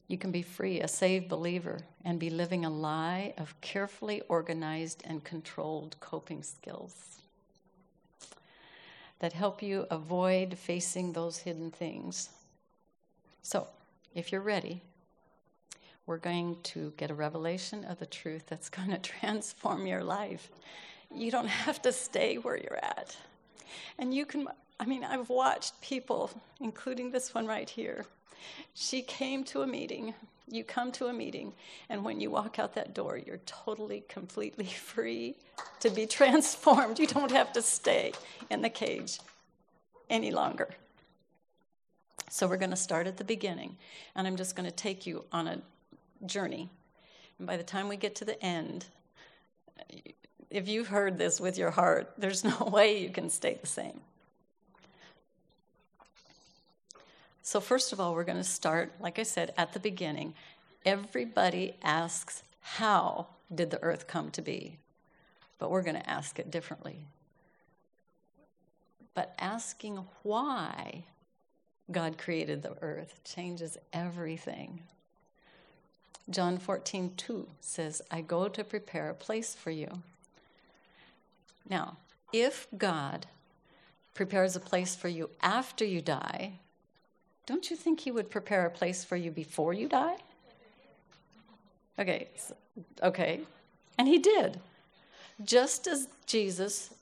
You 0.07 0.17
can 0.17 0.31
be 0.31 0.41
free, 0.41 0.81
a 0.81 0.87
saved 0.87 1.29
believer, 1.29 1.81
and 2.03 2.19
be 2.19 2.31
living 2.31 2.65
a 2.65 2.71
lie 2.71 3.35
of 3.37 3.53
carefully 3.61 4.23
organized 4.27 5.03
and 5.05 5.23
controlled 5.23 5.95
coping 5.99 6.41
skills 6.41 7.19
that 9.19 9.33
help 9.33 9.61
you 9.61 9.85
avoid 9.89 10.57
facing 10.57 11.13
those 11.13 11.37
hidden 11.37 11.71
things. 11.71 12.29
So, 13.41 13.67
if 14.15 14.31
you're 14.31 14.41
ready, 14.41 14.81
we're 16.05 16.17
going 16.17 16.57
to 16.63 16.91
get 16.97 17.11
a 17.11 17.13
revelation 17.13 17.83
of 17.85 17.99
the 17.99 18.05
truth 18.05 18.45
that's 18.47 18.69
going 18.77 18.91
to 18.91 18.97
transform 18.97 19.85
your 19.85 20.03
life. 20.03 20.49
You 21.13 21.31
don't 21.31 21.47
have 21.47 21.81
to 21.83 21.91
stay 21.91 22.35
where 22.37 22.57
you're 22.57 22.79
at. 22.81 23.15
And 23.97 24.13
you 24.13 24.25
can, 24.25 24.47
I 24.79 24.85
mean, 24.85 25.03
I've 25.03 25.29
watched 25.29 25.79
people, 25.81 26.31
including 26.59 27.11
this 27.11 27.33
one 27.33 27.45
right 27.45 27.69
here. 27.69 28.05
She 28.73 29.01
came 29.01 29.43
to 29.45 29.61
a 29.61 29.67
meeting. 29.67 30.13
You 30.47 30.63
come 30.63 30.91
to 30.93 31.05
a 31.05 31.13
meeting, 31.13 31.53
and 31.89 32.03
when 32.03 32.19
you 32.19 32.31
walk 32.31 32.57
out 32.57 32.73
that 32.73 32.95
door, 32.95 33.17
you're 33.17 33.39
totally, 33.45 34.03
completely 34.07 34.65
free 34.91 35.35
to 35.79 35.89
be 35.89 36.07
transformed. 36.07 36.97
You 36.97 37.07
don't 37.07 37.31
have 37.31 37.53
to 37.53 37.61
stay 37.61 38.13
in 38.49 38.61
the 38.61 38.69
cage 38.69 39.19
any 40.09 40.31
longer. 40.31 40.69
So, 42.31 42.47
we're 42.47 42.57
going 42.57 42.71
to 42.71 42.75
start 42.75 43.07
at 43.07 43.17
the 43.17 43.23
beginning, 43.23 43.77
and 44.15 44.25
I'm 44.25 44.37
just 44.37 44.55
going 44.55 44.69
to 44.69 44.75
take 44.75 45.05
you 45.05 45.23
on 45.31 45.47
a 45.47 45.61
journey. 46.25 46.69
And 47.37 47.47
by 47.47 47.57
the 47.57 47.63
time 47.63 47.87
we 47.87 47.95
get 47.95 48.15
to 48.15 48.25
the 48.25 48.43
end, 48.43 48.85
if 50.49 50.67
you've 50.67 50.87
heard 50.87 51.17
this 51.17 51.39
with 51.39 51.57
your 51.57 51.71
heart, 51.71 52.13
there's 52.17 52.43
no 52.59 52.69
way 52.71 53.01
you 53.01 53.09
can 53.09 53.29
stay 53.29 53.57
the 53.59 53.67
same. 53.67 54.01
So, 57.49 57.59
first 57.59 57.93
of 57.93 57.99
all, 57.99 58.13
we're 58.13 58.25
going 58.25 58.37
to 58.37 58.43
start, 58.43 58.93
like 58.99 59.17
I 59.17 59.23
said, 59.23 59.55
at 59.57 59.73
the 59.73 59.79
beginning. 59.79 60.35
Everybody 60.85 61.73
asks, 61.81 62.43
How 62.61 63.25
did 63.51 63.71
the 63.71 63.81
earth 63.81 64.05
come 64.05 64.29
to 64.33 64.43
be? 64.43 64.77
But 65.57 65.71
we're 65.71 65.81
going 65.81 65.95
to 65.95 66.07
ask 66.07 66.37
it 66.37 66.51
differently. 66.51 67.07
But 69.15 69.33
asking 69.39 70.05
why 70.21 71.05
God 71.91 72.19
created 72.19 72.61
the 72.61 72.75
earth 72.83 73.19
changes 73.23 73.79
everything. 73.93 74.83
John 76.29 76.59
14, 76.59 77.13
2 77.17 77.47
says, 77.61 78.03
I 78.11 78.21
go 78.21 78.47
to 78.47 78.63
prepare 78.63 79.09
a 79.09 79.15
place 79.15 79.55
for 79.55 79.71
you. 79.71 80.03
Now, 81.67 81.97
if 82.31 82.67
God 82.77 83.25
prepares 84.13 84.55
a 84.55 84.59
place 84.59 84.95
for 84.95 85.07
you 85.07 85.31
after 85.41 85.83
you 85.83 85.99
die, 85.99 86.59
don't 87.49 87.71
you 87.71 87.75
think 87.75 88.01
He 88.01 88.11
would 88.11 88.29
prepare 88.29 88.67
a 88.67 88.69
place 88.69 89.03
for 89.03 89.15
you 89.15 89.31
before 89.31 89.73
you 89.73 89.87
die? 89.87 90.17
Okay, 91.97 92.27
so, 92.37 92.55
okay. 93.01 93.39
And 93.97 94.07
He 94.07 94.19
did. 94.19 94.59
Just 95.43 95.87
as 95.87 96.07
Jesus 96.27 96.93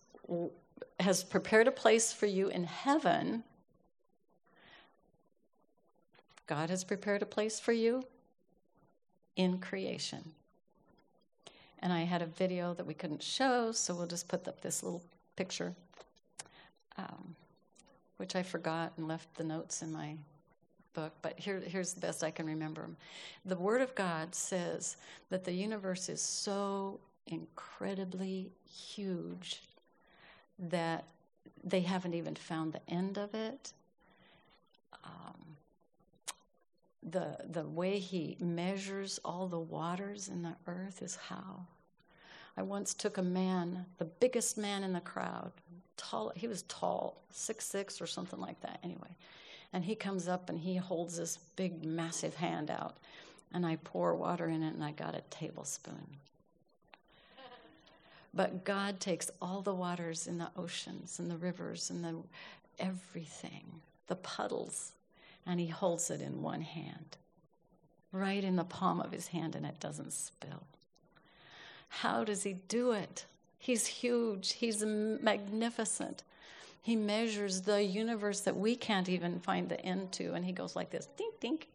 has 1.01 1.21
prepared 1.21 1.67
a 1.67 1.71
place 1.71 2.13
for 2.13 2.27
you 2.27 2.47
in 2.47 2.63
heaven, 2.63 3.43
God 6.47 6.69
has 6.69 6.85
prepared 6.85 7.21
a 7.21 7.25
place 7.25 7.59
for 7.59 7.73
you 7.73 8.05
in 9.35 9.57
creation. 9.57 10.31
And 11.79 11.91
I 11.91 12.03
had 12.03 12.21
a 12.21 12.25
video 12.25 12.73
that 12.75 12.85
we 12.85 12.93
couldn't 12.93 13.21
show, 13.21 13.73
so 13.73 13.93
we'll 13.93 14.07
just 14.07 14.29
put 14.29 14.47
up 14.47 14.61
this 14.61 14.81
little 14.81 15.03
picture, 15.35 15.73
um, 16.97 17.35
which 18.15 18.33
I 18.37 18.43
forgot 18.43 18.93
and 18.95 19.09
left 19.09 19.35
the 19.35 19.43
notes 19.43 19.81
in 19.81 19.91
my 19.91 20.15
book, 20.97 21.13
but 21.21 21.39
here, 21.39 21.61
here's 21.63 21.93
the 21.93 21.99
best 21.99 22.23
I 22.23 22.31
can 22.31 22.47
remember 22.47 22.81
them. 22.81 22.97
The 23.45 23.55
Word 23.55 23.81
of 23.81 23.93
God 23.93 24.33
says 24.33 24.97
that 25.29 25.43
the 25.43 25.53
universe 25.53 26.09
is 26.09 26.21
so 26.21 26.99
incredibly 27.27 28.49
huge 28.67 29.61
that 30.57 31.03
they 31.63 31.81
haven't 31.81 32.15
even 32.15 32.33
found 32.33 32.73
the 32.73 32.81
end 32.91 33.19
of 33.19 33.35
it. 33.35 33.73
Um, 35.03 35.35
the 37.03 37.37
the 37.47 37.67
way 37.67 37.99
he 37.99 38.35
measures 38.39 39.19
all 39.23 39.47
the 39.47 39.59
waters 39.59 40.27
in 40.27 40.41
the 40.41 40.55
earth 40.65 41.03
is 41.03 41.15
how. 41.29 41.67
I 42.57 42.63
once 42.63 42.95
took 42.95 43.19
a 43.19 43.21
man, 43.21 43.85
the 43.99 44.05
biggest 44.05 44.57
man 44.57 44.83
in 44.83 44.93
the 44.93 44.99
crowd, 44.99 45.51
tall. 45.95 46.31
He 46.35 46.47
was 46.47 46.63
tall, 46.63 47.21
six 47.29 47.65
six 47.65 48.01
or 48.01 48.07
something 48.07 48.39
like 48.39 48.59
that. 48.61 48.79
Anyway, 48.83 49.15
and 49.73 49.85
he 49.85 49.95
comes 49.95 50.27
up 50.27 50.49
and 50.49 50.59
he 50.59 50.75
holds 50.75 51.17
this 51.17 51.39
big, 51.55 51.83
massive 51.83 52.35
hand 52.35 52.71
out, 52.71 52.97
and 53.53 53.65
I 53.65 53.77
pour 53.83 54.15
water 54.15 54.47
in 54.47 54.63
it, 54.63 54.73
and 54.73 54.83
I 54.83 54.91
got 54.91 55.15
a 55.15 55.21
tablespoon. 55.29 56.17
But 58.33 58.63
God 58.63 58.99
takes 58.99 59.31
all 59.41 59.61
the 59.61 59.73
waters 59.73 60.27
in 60.27 60.37
the 60.37 60.49
oceans 60.55 61.19
and 61.19 61.31
the 61.31 61.37
rivers 61.37 61.89
and 61.89 62.03
the 62.03 62.15
everything, 62.77 63.63
the 64.07 64.15
puddles, 64.15 64.91
and 65.45 65.59
he 65.59 65.67
holds 65.67 66.11
it 66.11 66.21
in 66.21 66.41
one 66.41 66.61
hand, 66.61 67.17
right 68.11 68.43
in 68.43 68.55
the 68.55 68.63
palm 68.63 68.99
of 68.99 69.11
his 69.11 69.27
hand, 69.27 69.55
and 69.55 69.65
it 69.65 69.79
doesn't 69.79 70.13
spill. 70.13 70.63
How 71.89 72.23
does 72.23 72.43
he 72.43 72.53
do 72.67 72.91
it? 72.91 73.25
He's 73.57 73.87
huge, 73.87 74.53
he's 74.53 74.83
magnificent. 74.83 76.23
He 76.87 76.95
measures 76.95 77.63
the 77.63 77.83
universe 77.83 78.39
that 78.39 78.55
we 78.55 78.77
can't 78.77 79.09
even 79.09 79.41
find 79.41 79.67
the 79.67 79.77
end 79.81 80.13
to, 80.13 80.35
and 80.35 80.45
he 80.45 80.53
goes 80.53 80.73
like 80.73 80.89
this 80.89 81.09
dink, 81.17 81.37
dink. 81.41 81.67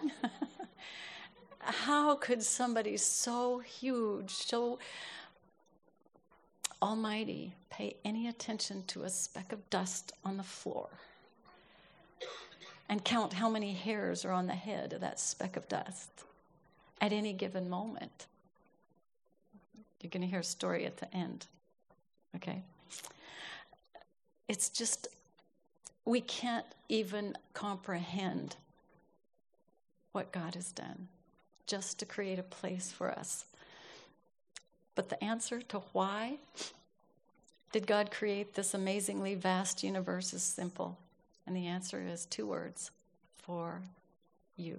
How 1.58 2.14
could 2.14 2.42
somebody 2.42 2.96
so 2.96 3.58
huge, 3.58 4.30
so 4.30 4.78
almighty, 6.80 7.52
pay 7.68 7.96
any 8.06 8.26
attention 8.26 8.84
to 8.86 9.02
a 9.02 9.10
speck 9.10 9.52
of 9.52 9.68
dust 9.68 10.12
on 10.24 10.38
the 10.38 10.42
floor? 10.42 10.88
and 12.88 13.04
count 13.04 13.34
how 13.34 13.50
many 13.50 13.74
hairs 13.74 14.24
are 14.24 14.32
on 14.32 14.46
the 14.46 14.54
head 14.54 14.94
of 14.94 15.02
that 15.02 15.20
speck 15.20 15.58
of 15.58 15.68
dust 15.68 16.08
at 17.02 17.12
any 17.12 17.34
given 17.34 17.68
moment. 17.68 18.28
You're 20.00 20.10
going 20.10 20.22
to 20.22 20.26
hear 20.26 20.40
a 20.40 20.44
story 20.44 20.86
at 20.86 20.96
the 20.96 21.14
end. 21.14 21.46
Okay? 22.34 22.62
It's 24.52 24.68
just, 24.68 25.08
we 26.04 26.20
can't 26.20 26.66
even 26.90 27.38
comprehend 27.54 28.56
what 30.12 30.30
God 30.30 30.56
has 30.56 30.72
done 30.72 31.08
just 31.66 31.98
to 32.00 32.04
create 32.04 32.38
a 32.38 32.42
place 32.42 32.92
for 32.92 33.10
us. 33.10 33.46
But 34.94 35.08
the 35.08 35.24
answer 35.24 35.62
to 35.62 35.78
why 35.94 36.36
did 37.72 37.86
God 37.86 38.10
create 38.10 38.52
this 38.52 38.74
amazingly 38.74 39.34
vast 39.36 39.82
universe 39.82 40.34
is 40.34 40.42
simple. 40.42 40.98
And 41.46 41.56
the 41.56 41.66
answer 41.66 42.02
is 42.06 42.26
two 42.26 42.44
words 42.44 42.90
for 43.38 43.80
you. 44.58 44.78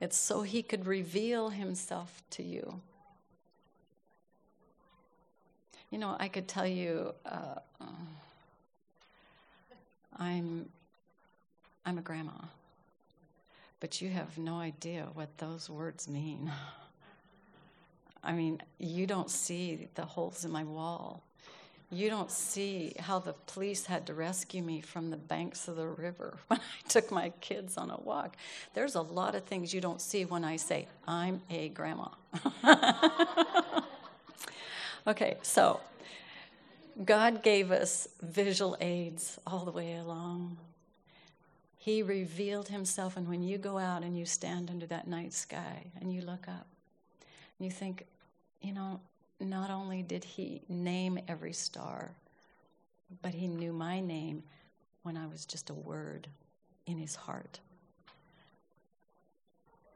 It's 0.00 0.16
so 0.16 0.42
he 0.42 0.64
could 0.64 0.86
reveal 0.88 1.50
himself 1.50 2.20
to 2.30 2.42
you. 2.42 2.80
You 5.94 6.00
know, 6.00 6.16
I 6.18 6.26
could 6.26 6.48
tell 6.48 6.66
you, 6.66 7.14
uh, 7.24 7.60
I'm, 10.18 10.68
I'm 11.86 11.98
a 11.98 12.02
grandma, 12.02 12.32
but 13.80 14.00
you 14.02 14.08
have 14.10 14.36
no 14.38 14.56
idea 14.56 15.06
what 15.14 15.38
those 15.38 15.70
words 15.70 16.08
mean. 16.08 16.50
I 18.22 18.32
mean, 18.32 18.60
you 18.78 19.06
don't 19.06 19.30
see 19.30 19.88
the 19.94 20.04
holes 20.04 20.44
in 20.44 20.50
my 20.50 20.64
wall 20.64 21.22
You 21.90 22.10
don't 22.10 22.30
see 22.30 22.94
how 23.00 23.20
the 23.20 23.34
police 23.46 23.86
had 23.86 24.06
to 24.08 24.14
rescue 24.14 24.62
me 24.62 24.80
from 24.82 25.10
the 25.10 25.16
banks 25.16 25.68
of 25.68 25.76
the 25.76 25.88
river 25.88 26.38
when 26.48 26.60
I 26.60 26.88
took 26.88 27.10
my 27.12 27.30
kids 27.40 27.78
on 27.78 27.90
a 27.90 28.00
walk. 28.00 28.36
There's 28.74 28.96
a 28.96 29.02
lot 29.02 29.34
of 29.36 29.44
things 29.44 29.74
you 29.74 29.80
don't 29.80 30.00
see 30.02 30.24
when 30.26 30.44
I 30.44 30.56
say, 30.56 30.88
I'm 31.08 31.42
a 31.50 31.70
grandma. 31.70 32.08
okay, 35.06 35.36
so 35.42 35.80
God 37.04 37.42
gave 37.42 37.70
us 37.70 38.08
visual 38.22 38.76
aids 38.80 39.38
all 39.46 39.64
the 39.64 39.72
way 39.72 39.96
along. 39.96 40.58
He 41.76 42.02
revealed 42.02 42.68
himself, 42.68 43.16
and 43.16 43.28
when 43.28 43.42
you 43.42 43.58
go 43.58 43.78
out 43.78 44.02
and 44.02 44.16
you 44.16 44.24
stand 44.24 44.70
under 44.70 44.86
that 44.86 45.06
night 45.06 45.32
sky 45.32 45.84
and 46.00 46.12
you 46.12 46.22
look 46.22 46.48
up, 46.48 46.66
you 47.58 47.70
think, 47.70 48.06
you 48.62 48.72
know, 48.72 49.00
not 49.40 49.70
only 49.70 50.02
did 50.02 50.24
he 50.24 50.62
name 50.68 51.18
every 51.28 51.52
star, 51.52 52.12
but 53.22 53.34
he 53.34 53.48
knew 53.48 53.72
my 53.72 54.00
name 54.00 54.42
when 55.02 55.16
I 55.16 55.26
was 55.26 55.44
just 55.44 55.70
a 55.70 55.74
word 55.74 56.28
in 56.86 56.98
his 56.98 57.14
heart. 57.14 57.60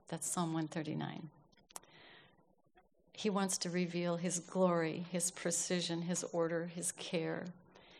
That's 0.08 0.26
Psalm 0.26 0.52
139. 0.52 1.28
He 3.18 3.30
wants 3.30 3.58
to 3.58 3.70
reveal 3.70 4.16
his 4.16 4.38
glory, 4.38 5.04
his 5.10 5.32
precision, 5.32 6.02
his 6.02 6.22
order, 6.30 6.66
his 6.66 6.92
care, 6.92 7.46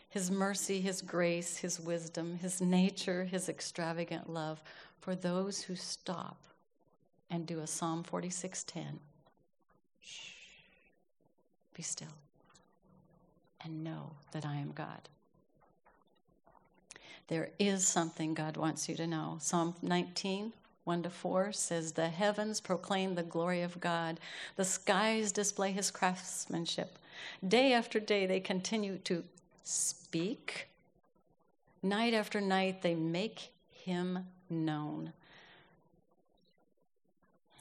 his 0.08 0.30
mercy, 0.30 0.80
his 0.80 1.02
grace, 1.02 1.56
his 1.56 1.80
wisdom, 1.80 2.38
his 2.38 2.60
nature, 2.60 3.24
his 3.24 3.48
extravagant 3.48 4.30
love 4.30 4.62
for 5.00 5.16
those 5.16 5.60
who 5.62 5.74
stop 5.74 6.36
and 7.30 7.48
do 7.48 7.58
a 7.58 7.66
Psalm 7.66 8.04
46:10. 8.04 9.00
Shh. 10.00 10.34
Be 11.74 11.82
still 11.82 12.14
and 13.64 13.82
know 13.82 14.12
that 14.30 14.46
I 14.46 14.54
am 14.54 14.70
God. 14.70 15.08
There 17.26 17.50
is 17.58 17.84
something 17.84 18.34
God 18.34 18.56
wants 18.56 18.88
you 18.88 18.94
to 18.94 19.06
know. 19.08 19.38
Psalm 19.40 19.74
19, 19.82 20.52
1 20.88 21.02
to 21.02 21.10
4 21.10 21.52
says, 21.52 21.92
The 21.92 22.08
heavens 22.08 22.62
proclaim 22.62 23.14
the 23.14 23.22
glory 23.22 23.60
of 23.60 23.78
God, 23.78 24.18
the 24.56 24.64
skies 24.64 25.32
display 25.32 25.70
his 25.70 25.90
craftsmanship. 25.90 26.98
Day 27.46 27.74
after 27.74 28.00
day, 28.00 28.24
they 28.24 28.40
continue 28.40 28.96
to 29.04 29.22
speak. 29.64 30.68
Night 31.82 32.14
after 32.14 32.40
night, 32.40 32.80
they 32.80 32.94
make 32.94 33.50
him 33.70 34.24
known. 34.48 35.12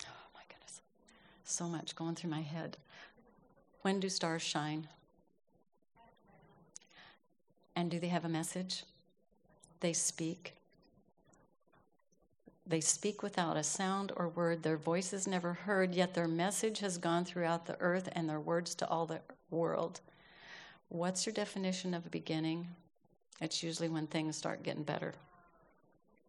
Oh 0.05 0.29
my 0.33 0.41
goodness. 0.47 0.79
So 1.43 1.67
much 1.67 1.97
going 1.97 2.15
through 2.15 2.29
my 2.29 2.41
head. 2.41 2.77
When 3.81 3.99
do 3.99 4.07
stars 4.07 4.41
shine? 4.41 4.87
And 7.75 7.91
do 7.91 7.99
they 7.99 8.07
have 8.07 8.23
a 8.23 8.29
message? 8.29 8.85
They 9.81 9.91
speak. 9.91 10.56
They 12.67 12.81
speak 12.81 13.23
without 13.23 13.55
a 13.55 13.63
sound 13.63 14.11
or 14.17 14.27
word. 14.27 14.61
Their 14.61 14.75
voice 14.75 15.13
is 15.13 15.25
never 15.25 15.53
heard, 15.53 15.95
yet 15.95 16.13
their 16.13 16.27
message 16.27 16.79
has 16.79 16.97
gone 16.97 17.23
throughout 17.23 17.65
the 17.65 17.79
earth 17.79 18.09
and 18.11 18.27
their 18.27 18.41
words 18.41 18.75
to 18.75 18.89
all 18.89 19.05
the 19.05 19.21
world. 19.49 20.01
What's 20.89 21.25
your 21.25 21.33
definition 21.33 21.93
of 21.93 22.05
a 22.05 22.09
beginning? 22.09 22.67
It's 23.39 23.63
usually 23.63 23.87
when 23.87 24.07
things 24.07 24.35
start 24.35 24.63
getting 24.63 24.83
better. 24.83 25.13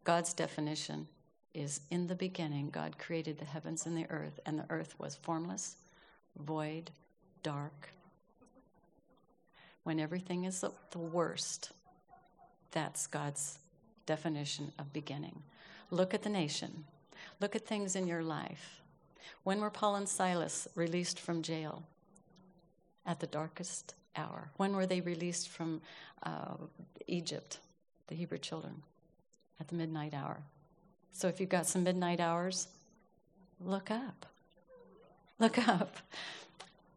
God's 0.05 0.33
definition 0.33 1.09
is 1.55 1.81
in 1.91 2.07
the 2.07 2.15
beginning, 2.15 2.71
God 2.71 2.99
created 2.99 3.39
the 3.39 3.45
heavens 3.45 3.87
and 3.87 3.97
the 3.97 4.09
earth, 4.09 4.39
and 4.47 4.59
the 4.59 4.67
earth 4.71 4.95
was 4.99 5.17
formless, 5.17 5.77
void, 6.39 6.93
dark. 7.43 7.91
When 9.83 9.99
everything 9.99 10.45
is 10.45 10.61
the 10.61 10.99
worst, 10.99 11.73
that's 12.71 13.09
God's 13.09 13.59
definition 14.07 14.71
of 14.79 14.93
beginning. 14.93 15.43
Look 15.91 16.15
at 16.15 16.23
the 16.23 16.29
nation. 16.29 16.85
Look 17.41 17.57
at 17.57 17.67
things 17.67 17.97
in 17.97 18.07
your 18.07 18.23
life. 18.23 18.81
When 19.45 19.61
were 19.61 19.71
Paul 19.71 19.97
and 19.97 20.09
Silas 20.09 20.69
released 20.75 21.19
from 21.19 21.43
jail? 21.43 21.85
At 23.07 23.21
the 23.21 23.27
darkest 23.27 23.95
hour. 24.17 24.51
When 24.57 24.77
were 24.77 24.87
they 24.87 25.01
released 25.01 25.49
from 25.49 25.81
uh, 26.23 26.57
Egypt, 27.07 27.59
the 28.09 28.15
Hebrew 28.15 28.39
children? 28.39 28.83
At 29.61 29.69
the 29.69 29.75
midnight 29.75 30.15
hour. 30.15 30.43
So 31.13 31.29
if 31.29 31.41
you've 31.41 31.49
got 31.49 31.67
some 31.67 31.85
midnight 31.85 32.21
hours, 32.21 32.69
look 33.65 33.91
up. 33.91 34.27
Look 35.39 35.67
up. 35.67 35.97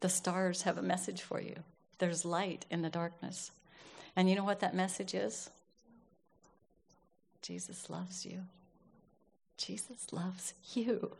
The 0.01 0.09
stars 0.09 0.63
have 0.63 0.77
a 0.77 0.81
message 0.81 1.21
for 1.21 1.39
you. 1.39 1.55
There's 1.99 2.25
light 2.25 2.65
in 2.69 2.81
the 2.81 2.89
darkness. 2.89 3.51
And 4.15 4.29
you 4.29 4.35
know 4.35 4.43
what 4.43 4.59
that 4.59 4.75
message 4.75 5.13
is? 5.13 5.49
Jesus 7.41 7.89
loves 7.89 8.25
you. 8.25 8.41
Jesus 9.61 10.11
loves 10.11 10.53
you. 10.73 11.11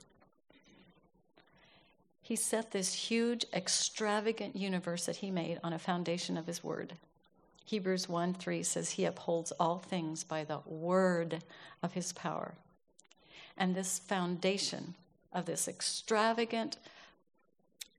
He 2.21 2.36
set 2.36 2.71
this 2.71 2.93
huge, 2.93 3.45
extravagant 3.54 4.56
universe 4.56 5.06
that 5.06 5.17
He 5.17 5.32
made 5.32 5.60
on 5.63 5.73
a 5.73 5.80
foundation 5.80 6.38
of 6.38 6.47
His 6.47 6.63
Word. 6.63 6.93
Hebrews 7.65 8.08
1 8.08 8.34
3 8.34 8.63
says, 8.63 8.91
He 8.91 9.06
upholds 9.06 9.51
all 9.54 9.80
things 9.80 10.23
by 10.23 10.43
the 10.43 10.60
word 10.65 11.43
of 11.84 11.93
His 11.93 12.13
power. 12.13 12.54
And 13.58 13.75
this 13.75 13.99
foundation 13.99 14.95
of 15.34 15.45
this 15.45 15.67
extravagant 15.67 16.77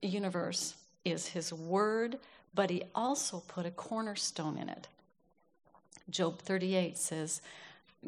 universe 0.00 0.74
is 1.04 1.28
His 1.28 1.52
Word, 1.52 2.18
but 2.54 2.70
He 2.70 2.82
also 2.94 3.42
put 3.48 3.66
a 3.66 3.70
cornerstone 3.70 4.58
in 4.58 4.68
it. 4.68 4.88
Job 6.10 6.40
38 6.40 6.98
says, 6.98 7.40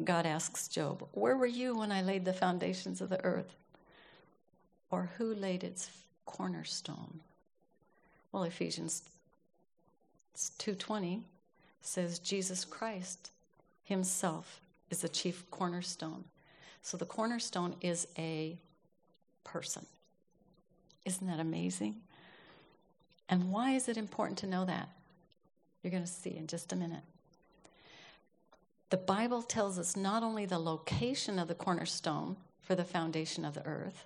God 0.03 0.25
asks 0.25 0.67
Job, 0.67 1.07
Where 1.13 1.37
were 1.37 1.45
you 1.45 1.77
when 1.77 1.91
I 1.91 2.01
laid 2.01 2.25
the 2.25 2.33
foundations 2.33 3.01
of 3.01 3.09
the 3.09 3.23
earth? 3.23 3.55
Or 4.91 5.11
who 5.17 5.33
laid 5.33 5.63
its 5.63 5.89
cornerstone? 6.25 7.21
Well, 8.31 8.43
Ephesians 8.43 9.03
2:20 10.35 11.23
says 11.81 12.19
Jesus 12.19 12.65
Christ 12.65 13.31
himself 13.83 14.59
is 14.89 15.01
the 15.01 15.09
chief 15.09 15.49
cornerstone. 15.49 16.25
So 16.81 16.97
the 16.97 17.05
cornerstone 17.05 17.75
is 17.81 18.07
a 18.17 18.57
person. 19.43 19.85
Isn't 21.05 21.27
that 21.27 21.39
amazing? 21.39 22.01
And 23.29 23.51
why 23.51 23.71
is 23.71 23.87
it 23.87 23.97
important 23.97 24.37
to 24.39 24.47
know 24.47 24.65
that? 24.65 24.89
You're 25.81 25.91
going 25.91 26.03
to 26.03 26.09
see 26.09 26.35
in 26.35 26.47
just 26.47 26.73
a 26.73 26.75
minute 26.75 27.03
the 28.89 28.97
Bible 28.97 29.41
tells 29.41 29.79
us 29.79 29.95
not 29.95 30.23
only 30.23 30.45
the 30.45 30.59
location 30.59 31.39
of 31.39 31.47
the 31.47 31.55
cornerstone 31.55 32.37
for 32.61 32.75
the 32.75 32.83
foundation 32.83 33.43
of 33.43 33.55
the 33.55 33.65
earth, 33.65 34.05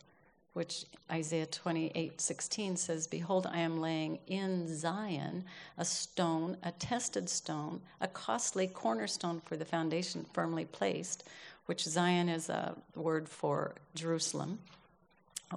which 0.53 0.85
Isaiah 1.11 1.45
28 1.45 2.19
16 2.19 2.75
says, 2.77 3.07
Behold, 3.07 3.47
I 3.51 3.59
am 3.59 3.79
laying 3.79 4.19
in 4.27 4.67
Zion 4.67 5.45
a 5.77 5.85
stone, 5.85 6.57
a 6.63 6.71
tested 6.71 7.29
stone, 7.29 7.81
a 8.01 8.07
costly 8.07 8.67
cornerstone 8.67 9.41
for 9.45 9.55
the 9.55 9.65
foundation 9.65 10.25
firmly 10.33 10.65
placed, 10.65 11.23
which 11.65 11.83
Zion 11.83 12.29
is 12.29 12.49
a 12.49 12.75
word 12.95 13.29
for 13.29 13.75
Jerusalem. 13.95 14.59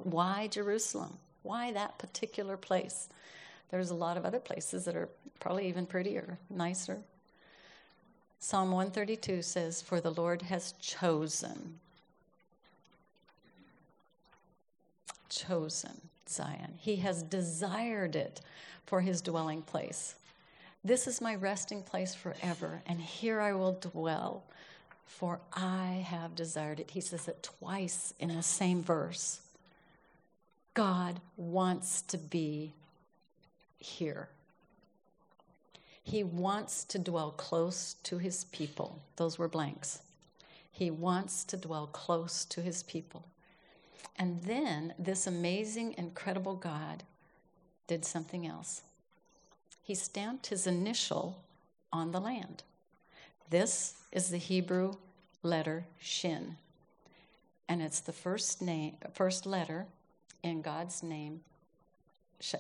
Why 0.03 0.49
Jerusalem? 0.49 1.19
Why 1.43 1.73
that 1.73 1.99
particular 1.99 2.57
place? 2.57 3.09
There's 3.71 3.91
a 3.91 3.95
lot 3.95 4.17
of 4.17 4.25
other 4.25 4.41
places 4.41 4.85
that 4.85 4.97
are 4.97 5.09
probably 5.41 5.69
even 5.69 5.87
prettier, 5.87 6.39
nicer. 6.51 6.99
Psalm 8.45 8.73
132 8.73 9.41
says, 9.41 9.81
For 9.81 10.01
the 10.01 10.11
Lord 10.11 10.43
has 10.43 10.75
chosen, 10.81 11.79
chosen 15.29 16.01
Zion. 16.29 16.75
He 16.77 16.97
has 16.97 17.23
desired 17.23 18.17
it 18.17 18.41
for 18.85 19.01
his 19.01 19.21
dwelling 19.21 19.63
place. 19.63 20.17
This 20.83 21.07
is 21.07 21.21
my 21.21 21.37
resting 21.37 21.85
place 21.85 22.17
forever, 22.17 22.83
and 22.85 23.01
here 23.01 23.41
I 23.41 23.53
will 23.53 23.79
dwell, 23.81 24.43
for 25.07 25.39
I 25.53 26.05
have 26.09 26.35
desired 26.35 26.81
it. 26.81 26.91
He 26.91 27.01
says 27.01 27.29
it 27.29 27.45
twice 27.61 28.13
in 28.19 28.35
the 28.35 28.43
same 28.43 28.83
verse. 28.83 29.41
God 30.75 31.21
wants 31.37 32.03
to 32.03 32.19
be 32.19 32.73
here. 33.79 34.29
He 36.03 36.25
wants 36.25 36.85
to 36.85 36.99
dwell 36.99 37.31
close 37.31 37.95
to 38.03 38.19
his 38.19 38.45
people. 38.45 39.01
Those 39.17 39.39
were 39.39 39.49
blanks. 39.49 40.01
He 40.71 40.91
wants 40.91 41.45
to 41.45 41.57
dwell 41.57 41.87
close 41.87 42.45
to 42.47 42.61
his 42.61 42.83
people. 42.83 43.27
And 44.17 44.43
then 44.43 44.95
this 44.99 45.27
amazing, 45.27 45.95
incredible 45.97 46.55
God 46.55 47.05
did 47.87 48.05
something 48.05 48.47
else. 48.47 48.83
He 49.83 49.95
stamped 49.95 50.49
his 50.49 50.67
initial 50.67 51.43
on 51.93 52.11
the 52.11 52.21
land. 52.21 52.63
This 53.51 53.95
is 54.13 54.31
the 54.31 54.39
Hebrew 54.39 54.95
letter 55.43 55.85
Shin. 56.01 56.57
And 57.69 57.83
it's 57.83 58.01
the 58.01 58.13
first 58.13 58.61
name 58.61 58.97
first 59.13 59.47
letter 59.47 59.87
in 60.43 60.63
God's 60.63 61.03
name 61.03 61.41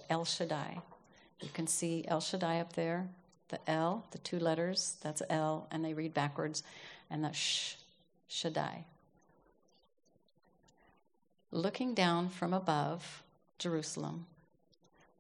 El 0.09 0.24
Shaddai. 0.24 0.81
You 1.40 1.48
can 1.52 1.66
see 1.66 2.05
El 2.07 2.20
Shaddai 2.20 2.61
up 2.61 2.74
there 2.74 3.09
The 3.53 3.71
L, 3.71 4.07
the 4.12 4.19
two 4.19 4.38
letters, 4.38 4.97
that's 5.03 5.21
L, 5.29 5.69
and 5.71 5.85
they 5.85 5.93
read 5.93 6.15
backwards, 6.15 6.62
and 7.11 7.23
the 7.23 7.35
Sh, 7.35 7.75
Shaddai. 8.27 8.87
Looking 11.51 11.93
down 11.93 12.31
from 12.31 12.55
above 12.55 13.23
Jerusalem, 13.59 14.25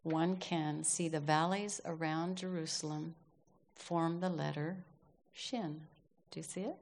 one 0.02 0.36
can 0.36 0.82
see 0.82 1.08
the 1.08 1.20
valleys 1.20 1.82
around 1.84 2.38
Jerusalem 2.38 3.14
form 3.74 4.20
the 4.20 4.30
letter 4.30 4.78
Shin. 5.34 5.82
Do 6.30 6.40
you 6.40 6.44
see 6.44 6.62
it? 6.62 6.76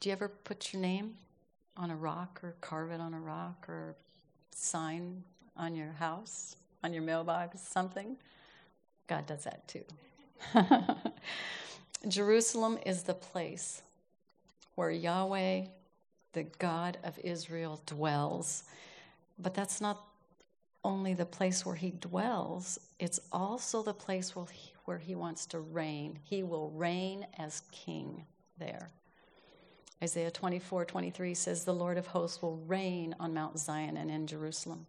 Do 0.00 0.08
you 0.08 0.14
ever 0.14 0.28
put 0.28 0.72
your 0.72 0.80
name 0.80 1.16
on 1.76 1.90
a 1.90 1.96
rock 1.96 2.40
or 2.42 2.54
carve 2.62 2.92
it 2.92 3.00
on 3.02 3.12
a 3.12 3.20
rock 3.20 3.66
or 3.68 3.94
sign 4.52 5.22
on 5.54 5.74
your 5.74 5.92
house, 5.92 6.56
on 6.82 6.94
your 6.94 7.02
mailbox, 7.02 7.60
something? 7.60 8.16
God 9.06 9.26
does 9.26 9.44
that 9.44 9.66
too. 9.68 9.84
Jerusalem 12.08 12.78
is 12.84 13.02
the 13.02 13.14
place 13.14 13.82
where 14.74 14.90
Yahweh, 14.90 15.66
the 16.32 16.42
God 16.58 16.98
of 17.02 17.18
Israel, 17.20 17.80
dwells. 17.86 18.64
But 19.38 19.54
that's 19.54 19.80
not 19.80 20.04
only 20.84 21.14
the 21.14 21.26
place 21.26 21.66
where 21.66 21.74
he 21.74 21.90
dwells, 21.90 22.78
it's 22.98 23.18
also 23.32 23.82
the 23.82 23.94
place 23.94 24.36
where 24.36 24.46
he, 24.52 24.72
where 24.84 24.98
he 24.98 25.14
wants 25.14 25.46
to 25.46 25.60
reign. 25.60 26.18
He 26.22 26.42
will 26.42 26.70
reign 26.70 27.26
as 27.38 27.62
king 27.72 28.24
there. 28.58 28.90
Isaiah 30.02 30.30
24, 30.30 30.84
23 30.84 31.34
says, 31.34 31.64
The 31.64 31.74
Lord 31.74 31.96
of 31.96 32.06
hosts 32.06 32.42
will 32.42 32.58
reign 32.58 33.14
on 33.18 33.34
Mount 33.34 33.58
Zion 33.58 33.96
and 33.96 34.10
in 34.10 34.26
Jerusalem. 34.26 34.86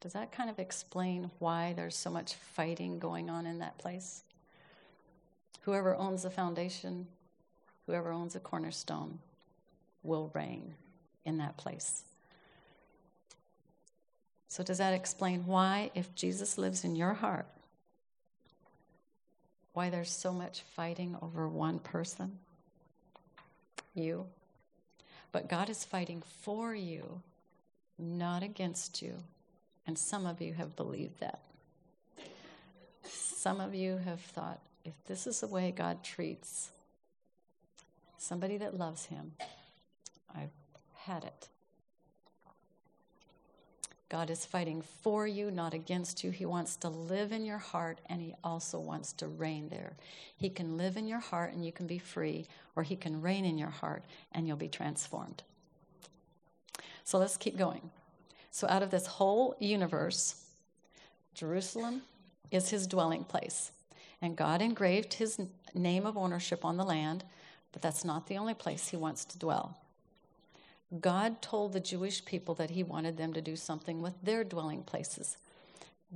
Does 0.00 0.12
that 0.12 0.30
kind 0.30 0.48
of 0.48 0.58
explain 0.58 1.30
why 1.38 1.72
there's 1.74 1.96
so 1.96 2.10
much 2.10 2.34
fighting 2.34 2.98
going 2.98 3.28
on 3.28 3.46
in 3.46 3.58
that 3.58 3.78
place? 3.78 4.22
Whoever 5.62 5.96
owns 5.96 6.22
the 6.22 6.30
foundation, 6.30 7.06
whoever 7.86 8.12
owns 8.12 8.34
the 8.34 8.40
cornerstone, 8.40 9.18
will 10.02 10.30
reign 10.34 10.74
in 11.24 11.38
that 11.38 11.56
place. 11.56 12.04
So, 14.46 14.62
does 14.62 14.78
that 14.78 14.94
explain 14.94 15.46
why, 15.46 15.90
if 15.94 16.14
Jesus 16.14 16.56
lives 16.56 16.84
in 16.84 16.96
your 16.96 17.12
heart, 17.12 17.46
why 19.74 19.90
there's 19.90 20.10
so 20.10 20.32
much 20.32 20.62
fighting 20.74 21.16
over 21.20 21.48
one 21.48 21.80
person? 21.80 22.38
You. 23.94 24.26
But 25.32 25.48
God 25.48 25.68
is 25.68 25.84
fighting 25.84 26.22
for 26.40 26.74
you, 26.74 27.20
not 27.98 28.42
against 28.42 29.02
you. 29.02 29.14
And 29.88 29.98
some 29.98 30.26
of 30.26 30.42
you 30.42 30.52
have 30.52 30.76
believed 30.76 31.18
that. 31.20 31.40
Some 33.04 33.58
of 33.58 33.74
you 33.74 33.96
have 33.96 34.20
thought, 34.20 34.60
if 34.84 34.92
this 35.06 35.26
is 35.26 35.40
the 35.40 35.46
way 35.46 35.72
God 35.74 36.04
treats 36.04 36.72
somebody 38.18 38.58
that 38.58 38.76
loves 38.76 39.06
Him, 39.06 39.32
I've 40.36 40.50
had 40.94 41.24
it. 41.24 41.48
God 44.10 44.28
is 44.28 44.44
fighting 44.44 44.82
for 44.82 45.26
you, 45.26 45.50
not 45.50 45.72
against 45.72 46.22
you. 46.22 46.32
He 46.32 46.44
wants 46.44 46.76
to 46.76 46.90
live 46.90 47.32
in 47.32 47.46
your 47.46 47.56
heart 47.56 48.02
and 48.10 48.20
He 48.20 48.34
also 48.44 48.78
wants 48.78 49.14
to 49.14 49.26
reign 49.26 49.70
there. 49.70 49.96
He 50.36 50.50
can 50.50 50.76
live 50.76 50.98
in 50.98 51.08
your 51.08 51.18
heart 51.18 51.54
and 51.54 51.64
you 51.64 51.72
can 51.72 51.86
be 51.86 51.98
free, 51.98 52.46
or 52.76 52.82
He 52.82 52.94
can 52.94 53.22
reign 53.22 53.46
in 53.46 53.56
your 53.56 53.70
heart 53.70 54.04
and 54.32 54.46
you'll 54.46 54.58
be 54.58 54.68
transformed. 54.68 55.44
So 57.04 57.16
let's 57.16 57.38
keep 57.38 57.56
going. 57.56 57.88
So, 58.50 58.66
out 58.68 58.82
of 58.82 58.90
this 58.90 59.06
whole 59.06 59.56
universe, 59.60 60.44
Jerusalem 61.34 62.02
is 62.50 62.70
His 62.70 62.86
dwelling 62.86 63.24
place. 63.24 63.72
And 64.20 64.36
God 64.36 64.60
engraved 64.60 65.14
His 65.14 65.40
name 65.74 66.06
of 66.06 66.16
ownership 66.16 66.64
on 66.64 66.76
the 66.76 66.84
land, 66.84 67.24
but 67.72 67.82
that's 67.82 68.04
not 68.04 68.26
the 68.26 68.38
only 68.38 68.54
place 68.54 68.88
He 68.88 68.96
wants 68.96 69.24
to 69.26 69.38
dwell. 69.38 69.76
God 71.00 71.42
told 71.42 71.72
the 71.72 71.80
Jewish 71.80 72.24
people 72.24 72.54
that 72.54 72.70
he 72.70 72.82
wanted 72.82 73.16
them 73.16 73.34
to 73.34 73.42
do 73.42 73.56
something 73.56 74.00
with 74.00 74.14
their 74.22 74.42
dwelling 74.42 74.82
places. 74.82 75.36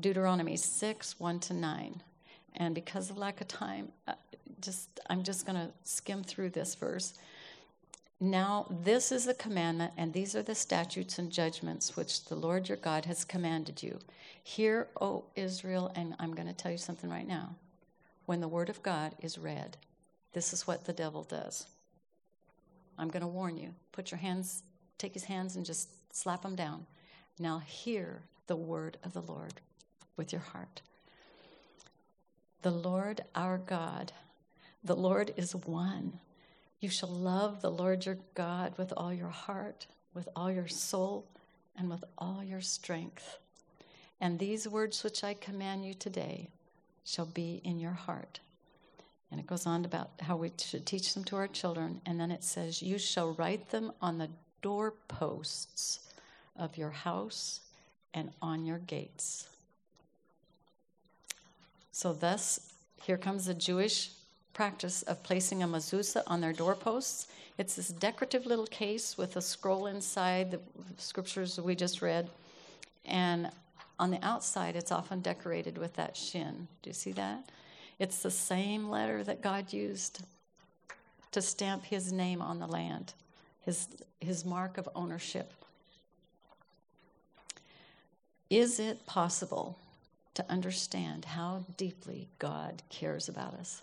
Deuteronomy 0.00 0.56
6, 0.56 1.20
1 1.20 1.40
to 1.40 1.54
9. 1.54 2.02
And 2.56 2.74
because 2.74 3.10
of 3.10 3.18
lack 3.18 3.40
of 3.42 3.48
time, 3.48 3.88
uh, 4.08 4.14
just 4.60 4.88
I'm 5.10 5.22
just 5.22 5.44
going 5.44 5.56
to 5.56 5.68
skim 5.84 6.22
through 6.22 6.50
this 6.50 6.74
verse. 6.74 7.14
Now, 8.24 8.66
this 8.70 9.10
is 9.10 9.24
the 9.24 9.34
commandment, 9.34 9.94
and 9.96 10.12
these 10.12 10.36
are 10.36 10.44
the 10.44 10.54
statutes 10.54 11.18
and 11.18 11.28
judgments 11.28 11.96
which 11.96 12.26
the 12.26 12.36
Lord 12.36 12.68
your 12.68 12.78
God 12.78 13.04
has 13.06 13.24
commanded 13.24 13.82
you. 13.82 13.98
Hear, 14.44 14.86
O 15.00 15.24
Israel, 15.34 15.90
and 15.96 16.14
I'm 16.20 16.32
going 16.32 16.46
to 16.46 16.54
tell 16.54 16.70
you 16.70 16.78
something 16.78 17.10
right 17.10 17.26
now. 17.26 17.56
When 18.26 18.40
the 18.40 18.46
word 18.46 18.68
of 18.68 18.80
God 18.80 19.16
is 19.20 19.38
read, 19.38 19.76
this 20.34 20.52
is 20.52 20.68
what 20.68 20.84
the 20.84 20.92
devil 20.92 21.24
does. 21.24 21.66
I'm 22.96 23.08
going 23.08 23.22
to 23.22 23.26
warn 23.26 23.56
you. 23.56 23.74
Put 23.90 24.12
your 24.12 24.18
hands, 24.18 24.62
take 24.98 25.14
his 25.14 25.24
hands 25.24 25.56
and 25.56 25.66
just 25.66 25.88
slap 26.14 26.42
them 26.42 26.54
down. 26.54 26.86
Now 27.40 27.58
hear 27.58 28.22
the 28.46 28.54
word 28.54 28.98
of 29.02 29.14
the 29.14 29.22
Lord 29.22 29.54
with 30.16 30.30
your 30.30 30.42
heart. 30.42 30.80
The 32.62 32.70
Lord 32.70 33.22
our 33.34 33.58
God, 33.58 34.12
the 34.84 34.94
Lord 34.94 35.34
is 35.36 35.56
one. 35.56 36.20
You 36.82 36.88
shall 36.88 37.10
love 37.10 37.62
the 37.62 37.70
Lord 37.70 38.04
your 38.04 38.18
God 38.34 38.76
with 38.76 38.92
all 38.96 39.14
your 39.14 39.28
heart, 39.28 39.86
with 40.14 40.28
all 40.34 40.50
your 40.50 40.66
soul, 40.66 41.24
and 41.76 41.88
with 41.88 42.02
all 42.18 42.42
your 42.42 42.60
strength. 42.60 43.38
And 44.20 44.36
these 44.36 44.66
words 44.66 45.04
which 45.04 45.22
I 45.22 45.34
command 45.34 45.86
you 45.86 45.94
today 45.94 46.48
shall 47.04 47.26
be 47.26 47.60
in 47.62 47.78
your 47.78 47.92
heart. 47.92 48.40
And 49.30 49.38
it 49.38 49.46
goes 49.46 49.64
on 49.64 49.84
about 49.84 50.10
how 50.22 50.34
we 50.34 50.50
should 50.58 50.84
teach 50.84 51.14
them 51.14 51.22
to 51.26 51.36
our 51.36 51.46
children. 51.46 52.00
And 52.04 52.18
then 52.18 52.32
it 52.32 52.42
says, 52.42 52.82
You 52.82 52.98
shall 52.98 53.34
write 53.34 53.70
them 53.70 53.92
on 54.02 54.18
the 54.18 54.30
doorposts 54.60 56.00
of 56.56 56.76
your 56.76 56.90
house 56.90 57.60
and 58.12 58.32
on 58.42 58.66
your 58.66 58.78
gates. 58.78 59.46
So, 61.92 62.12
thus, 62.12 62.72
here 63.04 63.18
comes 63.18 63.46
the 63.46 63.54
Jewish 63.54 64.10
practice 64.52 65.02
of 65.02 65.22
placing 65.22 65.62
a 65.62 65.68
mezuzah 65.68 66.22
on 66.26 66.40
their 66.40 66.52
doorposts. 66.52 67.28
It's 67.58 67.76
this 67.76 67.88
decorative 67.88 68.46
little 68.46 68.66
case 68.66 69.16
with 69.16 69.36
a 69.36 69.42
scroll 69.42 69.86
inside, 69.86 70.50
the 70.50 70.60
scriptures 70.98 71.60
we 71.60 71.74
just 71.74 72.02
read. 72.02 72.30
And 73.04 73.50
on 73.98 74.10
the 74.10 74.24
outside, 74.24 74.76
it's 74.76 74.92
often 74.92 75.20
decorated 75.20 75.78
with 75.78 75.94
that 75.94 76.16
shin. 76.16 76.66
Do 76.82 76.90
you 76.90 76.94
see 76.94 77.12
that? 77.12 77.50
It's 77.98 78.22
the 78.22 78.30
same 78.30 78.88
letter 78.88 79.22
that 79.24 79.42
God 79.42 79.72
used 79.72 80.22
to 81.32 81.40
stamp 81.40 81.84
his 81.84 82.12
name 82.12 82.42
on 82.42 82.58
the 82.58 82.66
land, 82.66 83.14
his, 83.64 83.88
his 84.20 84.44
mark 84.44 84.76
of 84.76 84.88
ownership. 84.94 85.52
Is 88.50 88.78
it 88.78 89.06
possible 89.06 89.78
to 90.34 90.50
understand 90.50 91.24
how 91.24 91.64
deeply 91.76 92.28
God 92.38 92.82
cares 92.90 93.28
about 93.28 93.54
us? 93.54 93.82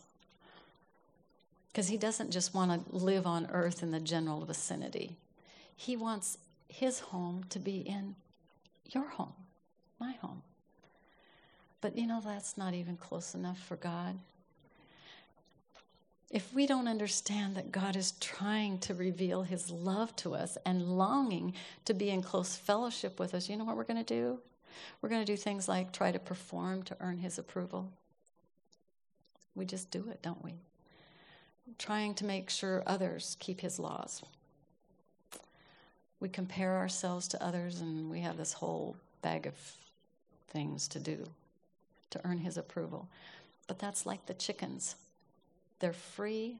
Because 1.72 1.88
he 1.88 1.98
doesn't 1.98 2.32
just 2.32 2.54
want 2.54 2.90
to 2.90 2.96
live 2.96 3.28
on 3.28 3.48
earth 3.52 3.84
in 3.84 3.92
the 3.92 4.00
general 4.00 4.46
vicinity, 4.46 5.16
he 5.76 5.96
wants 5.96 6.38
his 6.68 7.00
home 7.00 7.46
to 7.50 7.60
be 7.60 7.80
in 7.80 8.16
your 8.86 9.08
home, 9.10 9.34
my 10.00 10.14
home. 10.14 10.42
But 11.82 11.98
you 11.98 12.08
know, 12.08 12.22
that's 12.24 12.58
not 12.58 12.74
even 12.74 12.98
close 12.98 13.36
enough 13.36 13.60
for 13.60 13.76
God. 13.76 14.18
If 16.30 16.54
we 16.54 16.68
don't 16.68 16.88
understand 16.88 17.56
that 17.56 17.72
God 17.72 17.96
is 17.96 18.12
trying 18.20 18.78
to 18.80 18.94
reveal 18.94 19.42
his 19.42 19.72
love 19.72 20.16
to 20.18 20.36
us 20.36 20.58
and 20.64 20.98
longing 20.98 21.54
to 21.86 21.94
be 21.96 22.10
in 22.10 22.22
close 22.22 22.56
fellowship 22.56 23.20
with 23.20 23.34
us, 23.34 23.50
you 23.50 23.58
know 23.58 23.64
what 23.64 23.76
we're 23.76 23.84
going 23.84 24.04
to 24.04 24.14
do? 24.14 24.40
We're 25.02 25.10
going 25.10 25.26
to 25.26 25.32
do 25.32 25.38
things 25.38 25.68
like 25.68 25.92
try 25.92 26.12
to 26.12 26.20
perform 26.20 26.84
to 26.84 26.98
earn 27.00 27.18
his 27.18 27.40
approval. 27.40 27.92
We 29.56 29.66
just 29.66 29.90
do 29.90 30.08
it, 30.12 30.22
don't 30.22 30.44
we? 30.44 30.54
Trying 31.78 32.16
to 32.16 32.26
make 32.26 32.50
sure 32.50 32.84
others 32.86 33.38
keep 33.40 33.62
his 33.62 33.80
laws. 33.80 34.22
We 36.20 36.30
compare 36.30 36.78
ourselves 36.78 37.28
to 37.30 37.44
others 37.44 37.80
and 37.80 38.10
we 38.10 38.20
have 38.22 38.38
this 38.38 38.54
whole 38.54 38.98
bag 39.22 39.46
of 39.46 39.56
things 40.50 40.88
to 40.90 41.00
do 41.00 41.26
to 42.10 42.22
earn 42.26 42.40
his 42.40 42.58
approval. 42.58 43.08
But 43.68 43.80
that's 43.80 44.06
like 44.06 44.26
the 44.26 44.34
chickens. 44.34 44.96
They're 45.80 45.94
free, 45.94 46.58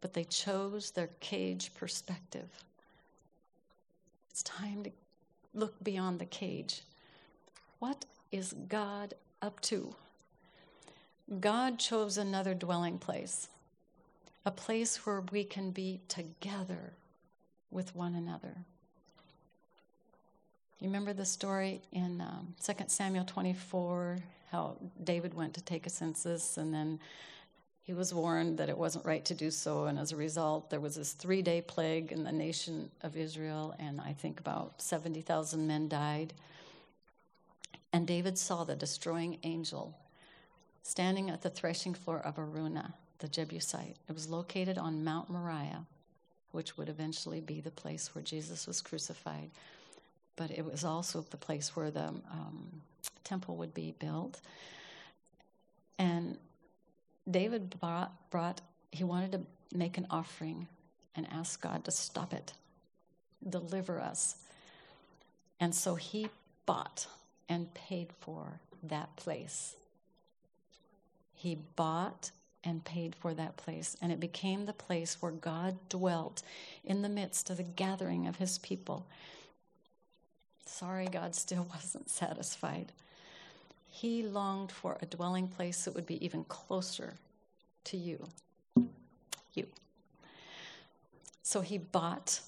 but 0.00 0.14
they 0.14 0.24
chose 0.24 0.90
their 0.90 1.10
cage 1.20 1.72
perspective. 1.74 2.48
It's 4.30 4.42
time 4.42 4.84
to 4.84 4.90
look 5.54 5.82
beyond 5.82 6.18
the 6.18 6.26
cage. 6.26 6.82
What 7.78 8.04
is 8.30 8.54
God 8.68 9.14
up 9.42 9.60
to? 9.62 9.94
God 11.40 11.78
chose 11.78 12.18
another 12.18 12.54
dwelling 12.54 12.98
place, 12.98 13.48
a 14.46 14.50
place 14.52 15.04
where 15.04 15.22
we 15.32 15.44
can 15.44 15.72
be 15.72 16.00
together 16.08 16.94
with 17.70 17.94
one 17.94 18.14
another. 18.14 18.56
You 20.78 20.86
remember 20.86 21.12
the 21.12 21.24
story 21.24 21.82
in 21.92 22.20
um, 22.20 22.54
2 22.64 22.72
Samuel 22.86 23.24
24 23.24 24.18
how 24.52 24.76
David 25.02 25.34
went 25.34 25.54
to 25.54 25.60
take 25.60 25.86
a 25.86 25.90
census 25.90 26.56
and 26.56 26.72
then 26.72 27.00
he 27.82 27.92
was 27.92 28.14
warned 28.14 28.58
that 28.58 28.68
it 28.68 28.78
wasn't 28.78 29.04
right 29.04 29.24
to 29.26 29.34
do 29.34 29.48
so, 29.48 29.84
and 29.84 29.96
as 29.96 30.10
a 30.10 30.16
result, 30.16 30.70
there 30.70 30.80
was 30.80 30.96
this 30.96 31.12
three 31.12 31.40
day 31.40 31.62
plague 31.62 32.10
in 32.10 32.24
the 32.24 32.32
nation 32.32 32.90
of 33.02 33.16
Israel, 33.16 33.76
and 33.78 34.00
I 34.00 34.12
think 34.12 34.40
about 34.40 34.82
70,000 34.82 35.68
men 35.68 35.86
died. 35.86 36.34
And 37.92 38.04
David 38.04 38.38
saw 38.38 38.64
the 38.64 38.74
destroying 38.74 39.38
angel 39.44 39.96
standing 40.82 41.30
at 41.30 41.42
the 41.42 41.50
threshing 41.50 41.94
floor 41.94 42.18
of 42.18 42.38
Araunah, 42.38 42.94
the 43.18 43.28
Jebusite. 43.28 43.96
It 44.08 44.12
was 44.12 44.28
located 44.28 44.78
on 44.78 45.04
Mount 45.04 45.30
Moriah, 45.30 45.84
which 46.52 46.76
would 46.76 46.88
eventually 46.88 47.40
be 47.40 47.60
the 47.60 47.70
place 47.70 48.14
where 48.14 48.22
Jesus 48.22 48.66
was 48.66 48.80
crucified. 48.80 49.50
But 50.36 50.50
it 50.50 50.64
was 50.64 50.84
also 50.84 51.24
the 51.30 51.36
place 51.36 51.74
where 51.74 51.90
the 51.90 52.08
um, 52.08 52.82
temple 53.24 53.56
would 53.56 53.74
be 53.74 53.94
built. 53.98 54.40
And 55.98 56.36
David 57.30 57.78
brought, 57.80 58.12
brought, 58.30 58.60
he 58.92 59.04
wanted 59.04 59.32
to 59.32 59.40
make 59.76 59.98
an 59.98 60.06
offering 60.10 60.66
and 61.14 61.26
ask 61.32 61.60
God 61.60 61.84
to 61.84 61.90
stop 61.90 62.34
it, 62.34 62.52
deliver 63.48 64.00
us. 64.00 64.36
And 65.58 65.74
so 65.74 65.94
he 65.94 66.28
bought 66.66 67.06
and 67.48 67.72
paid 67.74 68.08
for 68.20 68.60
that 68.82 69.16
place. 69.16 69.74
He 71.34 71.56
bought 71.76 72.30
and 72.66 72.84
paid 72.84 73.14
for 73.14 73.32
that 73.32 73.56
place, 73.56 73.96
and 74.02 74.10
it 74.10 74.18
became 74.18 74.66
the 74.66 74.72
place 74.72 75.16
where 75.20 75.30
God 75.30 75.78
dwelt 75.88 76.42
in 76.84 77.00
the 77.00 77.08
midst 77.08 77.48
of 77.48 77.58
the 77.58 77.62
gathering 77.62 78.26
of 78.26 78.36
his 78.36 78.58
people. 78.58 79.06
Sorry, 80.66 81.06
God 81.06 81.34
still 81.36 81.66
wasn't 81.74 82.10
satisfied. 82.10 82.92
He 83.88 84.24
longed 84.24 84.72
for 84.72 84.98
a 85.00 85.06
dwelling 85.06 85.46
place 85.46 85.84
that 85.84 85.94
would 85.94 86.06
be 86.06 86.22
even 86.22 86.44
closer 86.44 87.14
to 87.84 87.96
you. 87.96 88.26
You. 89.54 89.66
So 91.42 91.60
he 91.60 91.78
bought 91.78 92.40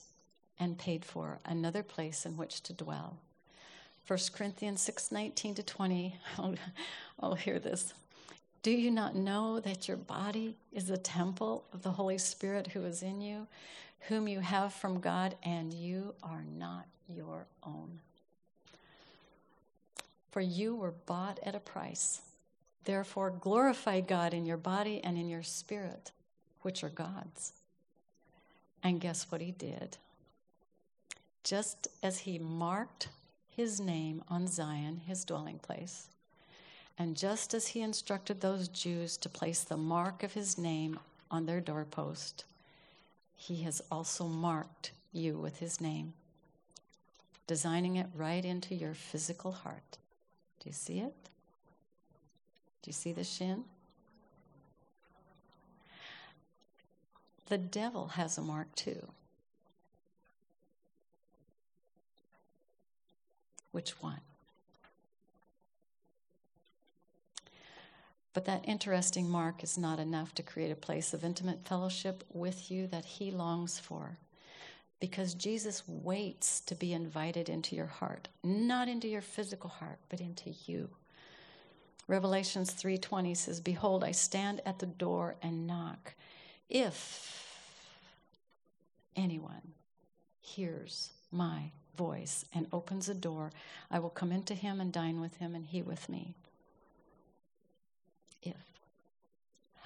and 0.59 0.77
paid 0.77 1.05
for 1.05 1.39
another 1.47 1.85
place 1.85 2.27
in 2.27 2.37
which 2.37 2.61
to 2.65 2.73
dwell. 2.73 3.17
1 4.09 4.19
Corinthians 4.35 4.83
6 4.83 5.13
19 5.13 5.55
to 5.55 5.63
20. 5.63 6.17
I'll, 6.39 6.45
I'll 6.45 6.55
oh, 7.23 7.31
oh, 7.31 7.35
hear 7.35 7.59
this. 7.59 7.95
Do 8.69 8.75
you 8.75 8.91
not 8.91 9.17
know 9.17 9.61
that 9.61 9.89
your 9.89 9.97
body 9.97 10.55
is 10.75 10.89
the 10.89 10.99
temple 10.99 11.65
of 11.73 11.83
the 11.83 11.93
Holy 11.93 12.19
Spirit 12.19 12.67
who 12.67 12.85
is 12.85 13.03
in 13.03 13.23
you, 13.23 13.47
whom 14.09 14.29
you 14.29 14.41
have 14.41 14.75
from 14.75 15.01
God, 15.01 15.37
and 15.43 15.73
you 15.73 16.15
are 16.23 16.45
not 16.59 16.85
your 17.09 17.47
own? 17.63 18.01
For 20.31 20.43
you 20.43 20.75
were 20.77 20.93
bought 21.07 21.41
at 21.43 21.55
a 21.55 21.61
price. 21.61 22.21
Therefore, 22.85 23.31
glorify 23.31 24.03
God 24.03 24.35
in 24.35 24.45
your 24.45 24.59
body 24.59 25.01
and 25.03 25.17
in 25.17 25.31
your 25.31 25.43
spirit, 25.43 26.13
which 26.61 26.85
are 26.85 26.91
God's. 26.91 27.55
And 28.83 29.01
guess 29.01 29.33
what 29.33 29.41
he 29.41 29.53
did? 29.53 29.97
Just 31.43 31.89
as 32.03 32.19
he 32.19 32.39
marked 32.39 33.09
his 33.49 33.81
name 33.81 34.23
on 34.29 34.47
Zion, 34.47 35.01
his 35.07 35.25
dwelling 35.25 35.59
place, 35.59 36.09
and 36.99 37.17
just 37.17 37.55
as 37.55 37.69
he 37.69 37.81
instructed 37.81 38.41
those 38.41 38.69
Jews 38.69 39.17
to 39.19 39.29
place 39.29 39.63
the 39.63 39.77
mark 39.77 40.25
of 40.25 40.33
his 40.33 40.59
name 40.59 40.99
on 41.31 41.47
their 41.47 41.61
doorpost, 41.61 42.45
he 43.37 43.63
has 43.63 43.81
also 43.91 44.25
marked 44.25 44.91
you 45.13 45.39
with 45.39 45.59
his 45.59 45.81
name, 45.81 46.13
designing 47.47 47.97
it 47.97 48.09
right 48.17 48.45
into 48.45 48.75
your 48.75 48.95
physical 48.95 49.53
heart. 49.53 49.99
Do 50.61 50.69
you 50.69 50.73
see 50.73 50.99
it? 50.99 51.15
Do 52.83 52.89
you 52.89 52.93
see 52.93 53.13
the 53.13 53.23
shin? 53.23 53.65
The 57.47 57.59
devil 57.59 58.09
has 58.09 58.37
a 58.37 58.43
mark 58.43 58.75
too. 58.75 59.07
Which 63.71 64.03
one? 64.03 64.21
But 68.39 68.45
that 68.45 68.69
interesting 68.69 69.29
mark 69.29 69.65
is 69.65 69.77
not 69.77 69.99
enough 69.99 70.33
to 70.37 70.45
create 70.45 70.71
a 70.71 70.77
place 70.77 71.13
of 71.13 71.25
intimate 71.25 71.67
fellowship 71.67 72.23
with 72.33 72.71
you 72.71 72.87
that 72.87 73.05
he 73.05 73.33
longs 73.33 73.81
for 73.81 74.17
because 75.01 75.35
Jesus 75.35 75.83
waits 75.89 76.61
to 76.61 76.77
be 76.77 76.93
invited 76.93 77.49
into 77.49 77.75
your 77.75 77.89
heart, 77.89 78.29
not 78.45 78.87
into 78.87 79.09
your 79.09 79.23
physical 79.23 79.69
heart, 79.69 79.99
but 80.09 80.21
into 80.21 80.55
you. 80.67 80.89
Revelations 82.07 82.71
3:20 82.73 83.35
says, 83.35 83.59
"Behold, 83.59 84.05
I 84.05 84.13
stand 84.13 84.61
at 84.65 84.79
the 84.79 84.87
door 84.87 85.35
and 85.43 85.67
knock. 85.67 86.15
If 86.69 87.45
anyone 89.17 89.75
hears 90.41 91.11
my 91.33 91.73
voice 91.97 92.45
and 92.55 92.69
opens 92.73 93.09
a 93.09 93.15
door, 93.15 93.51
I 93.91 93.99
will 93.99 94.11
come 94.11 94.31
into 94.31 94.55
him 94.55 94.81
and 94.81 94.93
dine 94.93 95.21
with 95.21 95.39
him 95.39 95.57
and 95.57 95.67
he 95.67 95.83
with 95.83 96.09
me." 96.09 96.37
If 98.43 98.81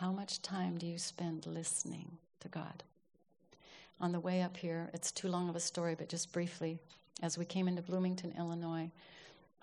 how 0.02 0.10
much 0.10 0.42
time 0.42 0.76
do 0.78 0.84
you 0.84 0.98
spend 0.98 1.46
listening 1.46 2.18
to 2.40 2.48
God? 2.48 2.82
on 4.00 4.10
the 4.10 4.18
way 4.18 4.42
up 4.42 4.56
here, 4.56 4.90
it's 4.92 5.12
too 5.12 5.28
long 5.28 5.48
of 5.48 5.54
a 5.54 5.60
story, 5.60 5.94
but 5.94 6.08
just 6.08 6.32
briefly, 6.32 6.76
as 7.22 7.38
we 7.38 7.44
came 7.44 7.68
into 7.68 7.80
Bloomington, 7.82 8.34
Illinois, 8.36 8.90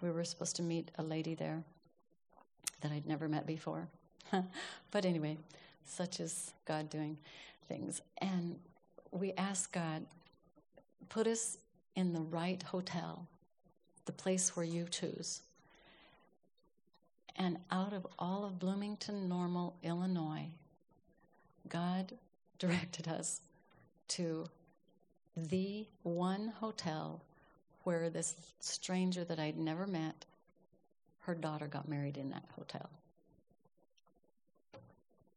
we 0.01 0.09
were 0.09 0.23
supposed 0.23 0.55
to 0.55 0.61
meet 0.61 0.91
a 0.97 1.03
lady 1.03 1.35
there 1.35 1.61
that 2.79 2.93
I'd 2.93 3.05
never 3.05 3.27
met 3.27 3.45
before. 3.45 3.89
but 4.91 5.03
anyway, 5.03 5.37
such 5.85 6.21
is 6.21 6.53
God 6.63 6.89
doing 6.89 7.17
things. 7.67 7.99
And 8.19 8.57
we 9.11 9.33
asked 9.33 9.73
God, 9.73 10.05
put 11.09 11.27
us 11.27 11.57
in 11.97 12.13
the 12.13 12.21
right 12.21 12.63
hotel, 12.63 13.27
the 14.05 14.13
place 14.13 14.55
where 14.55 14.65
you 14.65 14.87
choose. 14.89 15.41
And 17.39 17.57
out 17.71 17.93
of 17.93 18.05
all 18.19 18.43
of 18.43 18.59
Bloomington, 18.59 19.29
Normal, 19.29 19.77
Illinois, 19.81 20.49
God 21.69 22.11
directed 22.59 23.07
us 23.07 23.39
to 24.09 24.45
the 25.37 25.87
one 26.03 26.49
hotel 26.59 27.23
where 27.83 28.09
this 28.09 28.35
stranger 28.59 29.23
that 29.23 29.39
I'd 29.39 29.57
never 29.57 29.87
met, 29.87 30.25
her 31.21 31.33
daughter 31.33 31.67
got 31.67 31.87
married 31.87 32.17
in 32.17 32.29
that 32.31 32.43
hotel. 32.57 32.89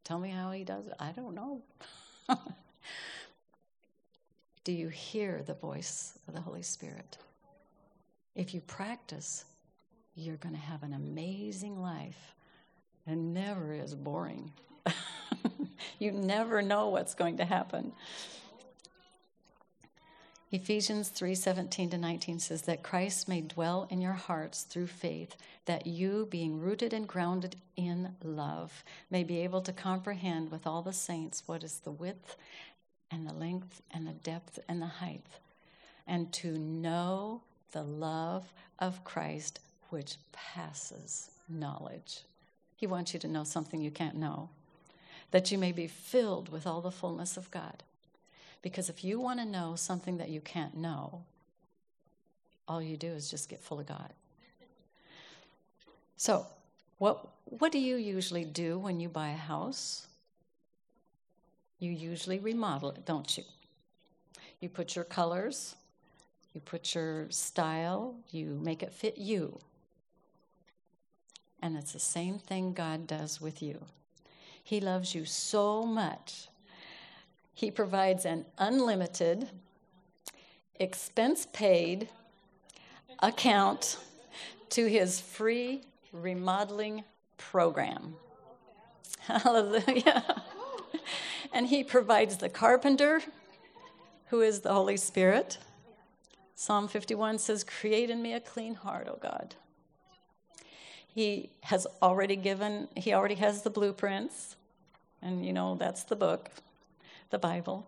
Tell 0.03 0.19
me 0.19 0.31
how 0.31 0.51
he 0.51 0.65
does 0.65 0.89
it. 0.89 0.95
I 0.99 1.13
don't 1.13 1.37
know. 1.37 1.63
Do 4.65 4.73
you 4.73 4.89
hear 4.89 5.43
the 5.47 5.55
voice 5.55 6.19
of 6.27 6.35
the 6.35 6.41
Holy 6.41 6.63
Spirit? 6.63 7.19
If 8.35 8.55
you 8.55 8.61
practice, 8.61 9.45
you're 10.15 10.37
going 10.37 10.55
to 10.55 10.61
have 10.61 10.83
an 10.83 10.93
amazing 10.93 11.81
life 11.81 12.35
and 13.07 13.35
never 13.35 13.73
is 13.73 13.95
boring. 13.95 14.53
you 15.99 16.13
never 16.13 16.63
know 16.63 16.89
what's 16.89 17.15
going 17.15 17.39
to 17.39 17.45
happen. 17.45 17.93
Ephesians 20.51 21.11
3:17 21.11 21.93
to 21.93 21.99
19 21.99 22.39
says 22.39 22.63
that 22.63 22.83
Christ 22.83 23.27
may 23.27 23.41
dwell 23.41 23.87
in 23.89 24.03
your 24.03 24.13
hearts 24.13 24.65
through 24.65 24.89
faith, 24.89 25.35
that 25.65 25.87
you 25.87 26.29
being 26.31 26.61
rooted 26.61 26.93
and 26.93 27.09
grounded 27.09 27.57
in 27.75 28.15
love 28.23 28.85
may 29.11 29.25
be 29.25 29.39
able 29.39 29.63
to 29.63 29.73
comprehend 29.73 30.51
with 30.51 30.67
all 30.67 30.83
the 30.83 30.93
saints 30.93 31.43
what 31.47 31.65
is 31.65 31.79
the 31.79 31.91
width 31.91 32.37
and 33.11 33.27
the 33.27 33.33
length 33.33 33.81
and 33.91 34.07
the 34.07 34.13
depth 34.13 34.59
and 34.69 34.83
the 34.83 34.87
height, 34.87 35.25
and 36.07 36.31
to 36.35 36.59
know 36.59 37.41
the 37.73 37.83
love 37.83 38.53
of 38.79 39.05
Christ 39.05 39.59
which 39.93 40.17
passes 40.33 41.31
knowledge. 41.49 42.23
He 42.77 42.87
wants 42.87 43.13
you 43.13 43.21
to 43.21 43.29
know 43.29 43.45
something 43.45 43.81
you 43.81 43.91
can't 43.91 44.17
know, 44.17 44.49
that 45.31 45.53
you 45.53 45.59
may 45.59 45.71
be 45.71 45.87
filled 45.87 46.49
with 46.49 46.67
all 46.67 46.81
the 46.81 46.91
fullness 46.91 47.37
of 47.37 47.51
God. 47.51 47.83
Because 48.63 48.89
if 48.89 49.05
you 49.05 49.21
want 49.21 49.41
to 49.41 49.45
know 49.45 49.75
something 49.77 50.17
that 50.19 50.31
you 50.31 50.41
can't 50.41 50.77
know, 50.77 51.23
all 52.67 52.81
you 52.81 52.97
do 52.97 53.09
is 53.09 53.31
just 53.31 53.49
get 53.49 53.61
full 53.61 53.81
of 53.81 53.87
God. 53.87 54.13
So, 56.17 56.47
what, 56.99 57.29
what 57.45 57.73
do 57.73 57.79
you 57.79 57.97
usually 57.97 58.45
do 58.45 58.79
when 58.79 59.01
you 59.01 59.09
buy 59.09 59.31
a 59.31 59.37
house? 59.37 60.07
You 61.81 61.91
usually 61.91 62.39
remodel 62.39 62.91
it, 62.93 63.05
don't 63.05 63.37
you? 63.37 63.45
You 64.61 64.69
put 64.69 64.95
your 64.95 65.05
colors, 65.05 65.75
you 66.55 66.61
put 66.61 66.95
your 66.95 67.29
style, 67.31 68.15
you 68.31 68.59
make 68.63 68.83
it 68.83 68.93
fit 68.93 69.19
you. 69.19 69.59
And 71.63 71.77
it's 71.77 71.93
the 71.93 72.01
same 72.01 72.39
thing 72.39 72.73
God 72.73 73.07
does 73.07 73.41
with 73.41 73.63
you. 73.63 73.85
He 74.63 74.81
loves 74.81 75.15
you 75.15 75.25
so 75.25 75.87
much 75.87 76.49
he 77.55 77.71
provides 77.71 78.25
an 78.25 78.45
unlimited, 78.59 79.49
expense 80.81 81.47
paid, 81.53 82.09
account 83.21 83.99
to 84.71 84.87
his 84.87 85.21
free 85.21 85.83
remodeling 86.13 87.05
program. 87.39 88.17
Hallelujah. 89.21 90.43
and 91.53 91.67
he 91.67 91.85
provides 91.85 92.39
the 92.39 92.49
carpenter, 92.49 93.23
who 94.27 94.41
is 94.41 94.61
the 94.61 94.73
Holy 94.73 94.97
Spirit. 94.97 95.59
Psalm 96.55 96.89
51 96.89 97.39
says, 97.39 97.63
Create 97.65 98.11
in 98.11 98.23
me 98.23 98.33
a 98.33 98.41
clean 98.41 98.75
heart, 98.75 99.07
O 99.09 99.19
God. 99.23 99.55
He 101.15 101.51
has 101.65 101.87
already 102.01 102.37
given, 102.37 102.89
he 102.97 103.13
already 103.13 103.35
has 103.35 103.63
the 103.63 103.71
blueprints, 103.71 104.57
and 105.21 105.45
you 105.45 105.53
know, 105.53 105.75
that's 105.75 106.05
the 106.05 106.17
book, 106.17 106.51
the 107.31 107.39
Bible. 107.39 107.87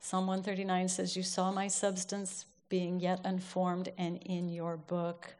Psalm 0.00 0.26
139 0.26 0.88
says, 0.88 1.16
You 1.16 1.22
saw 1.22 1.52
my 1.52 1.68
substance 1.68 2.46
being 2.70 3.00
yet 3.00 3.20
unformed, 3.24 3.90
and 3.98 4.16
in 4.22 4.48
your 4.48 4.78
book 4.78 5.34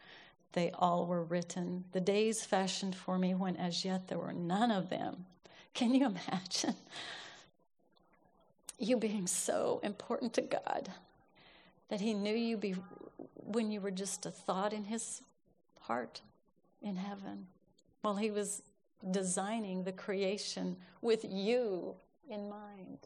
they 0.52 0.70
all 0.72 1.06
were 1.06 1.22
written. 1.22 1.84
The 1.92 2.00
days 2.00 2.44
fashioned 2.44 2.94
for 2.94 3.18
me 3.18 3.34
when 3.34 3.56
as 3.56 3.84
yet 3.84 4.08
there 4.08 4.18
were 4.18 4.32
none 4.32 4.70
of 4.70 4.90
them. 4.90 5.24
Can 5.72 5.94
you 5.94 6.06
imagine? 6.06 6.76
You 8.78 8.96
being 8.98 9.26
so 9.26 9.80
important 9.82 10.34
to 10.34 10.42
God 10.42 10.90
that 11.88 12.00
He 12.00 12.12
knew 12.12 12.34
you 12.34 12.56
be 12.56 12.74
when 13.36 13.70
you 13.70 13.80
were 13.80 13.90
just 13.90 14.26
a 14.26 14.30
thought 14.30 14.72
in 14.72 14.84
His 14.84 15.22
heart 15.80 16.20
in 16.84 16.94
mm-hmm. 16.94 17.06
heaven. 17.06 17.46
while 18.02 18.16
He 18.16 18.30
was 18.30 18.62
designing 19.10 19.82
the 19.82 19.92
creation 19.92 20.76
with 21.00 21.24
you 21.24 21.94
in 22.28 22.48
mind. 22.48 22.98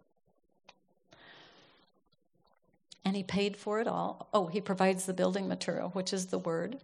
And 3.04 3.16
He 3.16 3.22
paid 3.22 3.56
for 3.56 3.80
it 3.80 3.86
all. 3.86 4.28
Oh, 4.34 4.48
He 4.48 4.60
provides 4.60 5.06
the 5.06 5.14
building 5.14 5.48
material, 5.48 5.88
which 5.90 6.12
is 6.12 6.26
the 6.26 6.38
Word. 6.38 6.78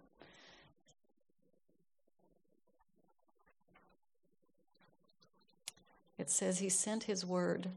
It 6.17 6.31
says 6.31 6.61
He 6.61 6.71
sent 6.71 7.05
His 7.05 7.27
Word 7.27 7.69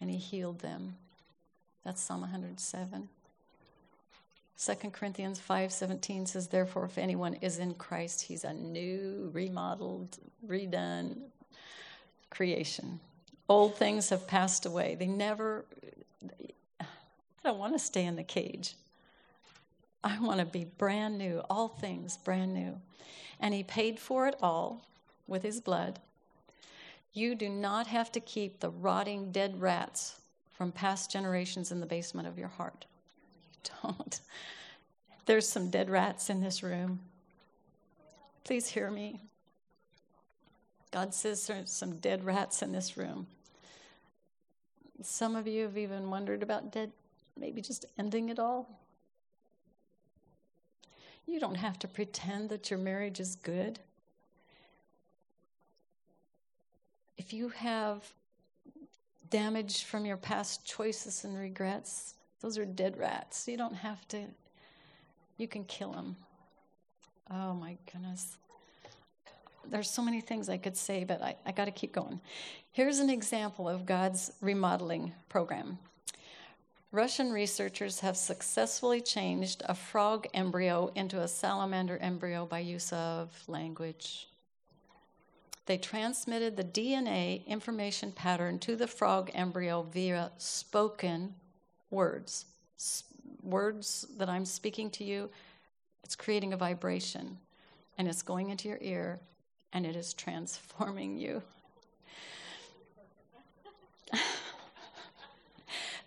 and 0.00 0.10
He 0.10 0.16
healed 0.16 0.60
them. 0.60 0.96
That's 1.84 2.00
Psalm 2.00 2.22
107. 2.22 3.08
2 4.58 4.90
Corinthians 4.90 5.38
5:17 5.38 6.26
says 6.26 6.48
therefore 6.48 6.86
if 6.86 6.96
anyone 6.96 7.34
is 7.34 7.58
in 7.58 7.74
Christ 7.74 8.22
he's 8.22 8.44
a 8.44 8.54
new 8.54 9.30
remodeled 9.34 10.18
redone 10.46 11.18
creation. 12.30 13.00
Old 13.48 13.76
things 13.76 14.08
have 14.08 14.26
passed 14.26 14.64
away. 14.64 14.94
They 14.94 15.06
never 15.06 15.66
I 16.80 17.50
don't 17.50 17.58
want 17.58 17.74
to 17.74 17.78
stay 17.78 18.04
in 18.04 18.16
the 18.16 18.24
cage. 18.24 18.74
I 20.02 20.18
want 20.20 20.40
to 20.40 20.46
be 20.46 20.64
brand 20.64 21.18
new, 21.18 21.42
all 21.50 21.68
things 21.68 22.16
brand 22.16 22.54
new. 22.54 22.80
And 23.38 23.52
he 23.52 23.62
paid 23.62 23.98
for 23.98 24.26
it 24.26 24.36
all 24.40 24.86
with 25.26 25.42
his 25.42 25.60
blood. 25.60 26.00
You 27.12 27.34
do 27.34 27.48
not 27.48 27.86
have 27.88 28.10
to 28.12 28.20
keep 28.20 28.60
the 28.60 28.70
rotting 28.70 29.32
dead 29.32 29.60
rats 29.60 30.18
from 30.50 30.72
past 30.72 31.10
generations 31.10 31.70
in 31.70 31.80
the 31.80 31.86
basement 31.86 32.26
of 32.26 32.38
your 32.38 32.48
heart 32.48 32.86
don't. 33.82 34.20
There's 35.26 35.48
some 35.48 35.70
dead 35.70 35.90
rats 35.90 36.30
in 36.30 36.40
this 36.40 36.62
room. 36.62 37.00
Please 38.44 38.68
hear 38.68 38.90
me. 38.90 39.20
God 40.92 41.12
says 41.12 41.46
there's 41.46 41.70
some 41.70 41.96
dead 41.96 42.24
rats 42.24 42.62
in 42.62 42.72
this 42.72 42.96
room. 42.96 43.26
Some 45.02 45.36
of 45.36 45.46
you 45.46 45.64
have 45.64 45.76
even 45.76 46.10
wondered 46.10 46.42
about 46.42 46.72
dead, 46.72 46.92
maybe 47.38 47.60
just 47.60 47.84
ending 47.98 48.28
it 48.28 48.38
all. 48.38 48.68
You 51.26 51.40
don't 51.40 51.56
have 51.56 51.78
to 51.80 51.88
pretend 51.88 52.50
that 52.50 52.70
your 52.70 52.78
marriage 52.78 53.20
is 53.20 53.36
good. 53.36 53.80
If 57.18 57.32
you 57.32 57.48
have 57.48 58.04
damage 59.28 59.84
from 59.84 60.06
your 60.06 60.16
past 60.16 60.64
choices 60.64 61.24
and 61.24 61.36
regrets, 61.36 62.14
those 62.40 62.58
are 62.58 62.64
dead 62.64 62.96
rats. 62.98 63.48
You 63.48 63.56
don't 63.56 63.74
have 63.74 64.06
to, 64.08 64.24
you 65.36 65.48
can 65.48 65.64
kill 65.64 65.92
them. 65.92 66.16
Oh 67.30 67.54
my 67.54 67.76
goodness. 67.92 68.36
There's 69.68 69.90
so 69.90 70.02
many 70.02 70.20
things 70.20 70.48
I 70.48 70.58
could 70.58 70.76
say, 70.76 71.04
but 71.04 71.22
I, 71.22 71.36
I 71.44 71.52
got 71.52 71.64
to 71.64 71.72
keep 71.72 71.92
going. 71.92 72.20
Here's 72.72 73.00
an 73.00 73.10
example 73.10 73.68
of 73.68 73.84
God's 73.84 74.32
remodeling 74.40 75.12
program. 75.28 75.78
Russian 76.92 77.32
researchers 77.32 78.00
have 78.00 78.16
successfully 78.16 79.00
changed 79.00 79.62
a 79.66 79.74
frog 79.74 80.26
embryo 80.32 80.92
into 80.94 81.20
a 81.20 81.28
salamander 81.28 81.98
embryo 81.98 82.46
by 82.46 82.60
use 82.60 82.92
of 82.92 83.42
language. 83.48 84.28
They 85.66 85.78
transmitted 85.78 86.56
the 86.56 86.64
DNA 86.64 87.44
information 87.46 88.12
pattern 88.12 88.60
to 88.60 88.76
the 88.76 88.86
frog 88.86 89.30
embryo 89.34 89.82
via 89.82 90.30
spoken 90.38 91.34
words. 91.90 92.46
Words 93.42 94.06
that 94.18 94.28
I'm 94.28 94.44
speaking 94.44 94.90
to 94.90 95.04
you, 95.04 95.30
it's 96.02 96.16
creating 96.16 96.52
a 96.52 96.56
vibration 96.56 97.38
and 97.98 98.08
it's 98.08 98.22
going 98.22 98.50
into 98.50 98.68
your 98.68 98.78
ear 98.80 99.18
and 99.72 99.86
it 99.86 99.96
is 99.96 100.14
transforming 100.14 101.16
you. 101.16 101.42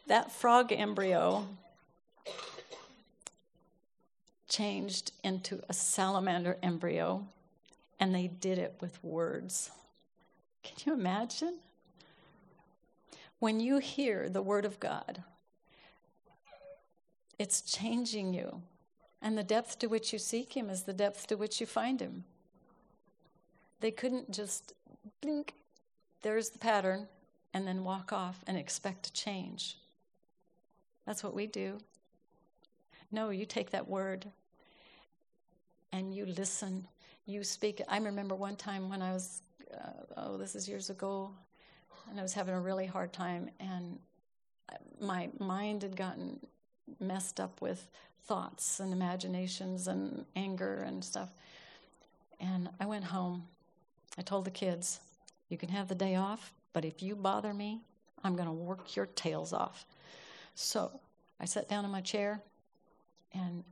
that 0.08 0.32
frog 0.32 0.72
embryo 0.72 1.46
changed 4.50 5.12
into 5.24 5.62
a 5.70 5.74
salamander 5.74 6.58
embryo, 6.62 7.26
and 8.00 8.13
they 8.13 8.28
did 8.28 8.58
it 8.58 8.76
with 8.82 9.02
words. 9.04 9.70
Can 10.63 10.76
you 10.86 11.00
imagine? 11.00 11.60
When 13.38 13.60
you 13.60 13.78
hear 13.78 14.28
the 14.28 14.42
word 14.42 14.65
of 14.65 14.80
God, 14.80 15.24
it's 17.39 17.62
changing 17.62 18.34
you. 18.34 18.62
And 19.21 19.38
the 19.38 19.43
depth 19.43 19.80
to 19.80 19.88
which 19.88 20.13
you 20.13 20.19
seek 20.19 20.56
Him 20.56 20.69
is 20.69 20.84
the 20.84 20.93
depth 20.93 21.28
to 21.28 21.36
which 21.36 21.60
you 21.60 21.65
find 21.65 21.99
Him. 21.99 22.25
They 23.80 23.91
couldn't 23.91 24.30
just 24.30 24.73
blink, 25.21 25.56
there's 26.21 26.49
the 26.49 26.60
pattern, 26.60 27.08
and 27.54 27.65
then 27.65 27.84
walk 27.84 28.13
off 28.13 28.43
and 28.45 28.58
expect 28.58 29.04
to 29.04 29.13
change. 29.13 29.78
That's 31.06 31.23
what 31.23 31.34
we 31.34 31.47
do. 31.47 31.80
No, 33.12 33.30
you 33.30 33.45
take 33.45 33.71
that 33.71 33.88
word 33.88 34.28
and 35.91 36.13
you 36.13 36.25
listen. 36.25 36.88
You 37.25 37.43
speak. 37.43 37.82
I 37.88 37.97
remember 37.97 38.36
one 38.36 38.56
time 38.56 38.89
when 38.89 39.02
I 39.02 39.13
was, 39.13 39.41
uh, 39.73 40.04
oh, 40.17 40.38
this 40.38 40.56
is 40.56 40.67
years 40.67 40.89
ago, 40.89 41.32
and 42.10 42.19
I 42.19 42.23
was 42.23 42.34
having 42.34 42.54
a 42.54 42.60
really 42.60 42.86
hard 42.86 43.12
time, 43.13 43.49
and 43.60 43.97
my 44.99 45.30
mind 45.39 45.82
had 45.84 45.95
gotten 45.95 46.39
messed 46.99 47.39
up 47.39 47.62
with 47.62 47.88
thoughts 48.25 48.80
and 48.80 48.93
imaginations 48.93 49.88
and 49.88 50.25
anger 50.36 50.84
and 50.84 51.04
stuff. 51.04 51.30
And 52.39 52.69
I 52.80 52.86
went 52.86 53.06
home. 53.06 53.43
I 54.17 54.21
told 54.21 54.45
the 54.45 54.52
kids, 54.52 54.99
You 55.49 55.58
can 55.58 55.69
have 55.69 55.88
the 55.88 55.95
day 55.95 56.15
off, 56.15 56.54
but 56.73 56.86
if 56.86 57.02
you 57.02 57.15
bother 57.15 57.54
me, 57.54 57.82
I'm 58.23 58.36
going 58.36 58.47
to 58.47 58.54
work 58.54 58.95
your 58.95 59.08
tails 59.08 59.54
off. 59.54 59.86
So 60.56 60.91
I 61.39 61.45
sat 61.45 61.69
down 61.69 61.86
in 61.86 61.91
my 61.91 62.02
chair 62.02 62.41
and 63.34 63.63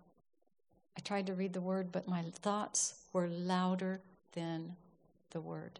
I 0.98 1.02
tried 1.02 1.28
to 1.28 1.34
read 1.34 1.54
the 1.54 1.62
word, 1.62 1.92
but 1.92 2.08
my 2.08 2.24
thoughts 2.42 2.96
were 3.14 3.28
louder 3.28 4.02
than 4.34 4.76
the 5.32 5.42
word. 5.42 5.80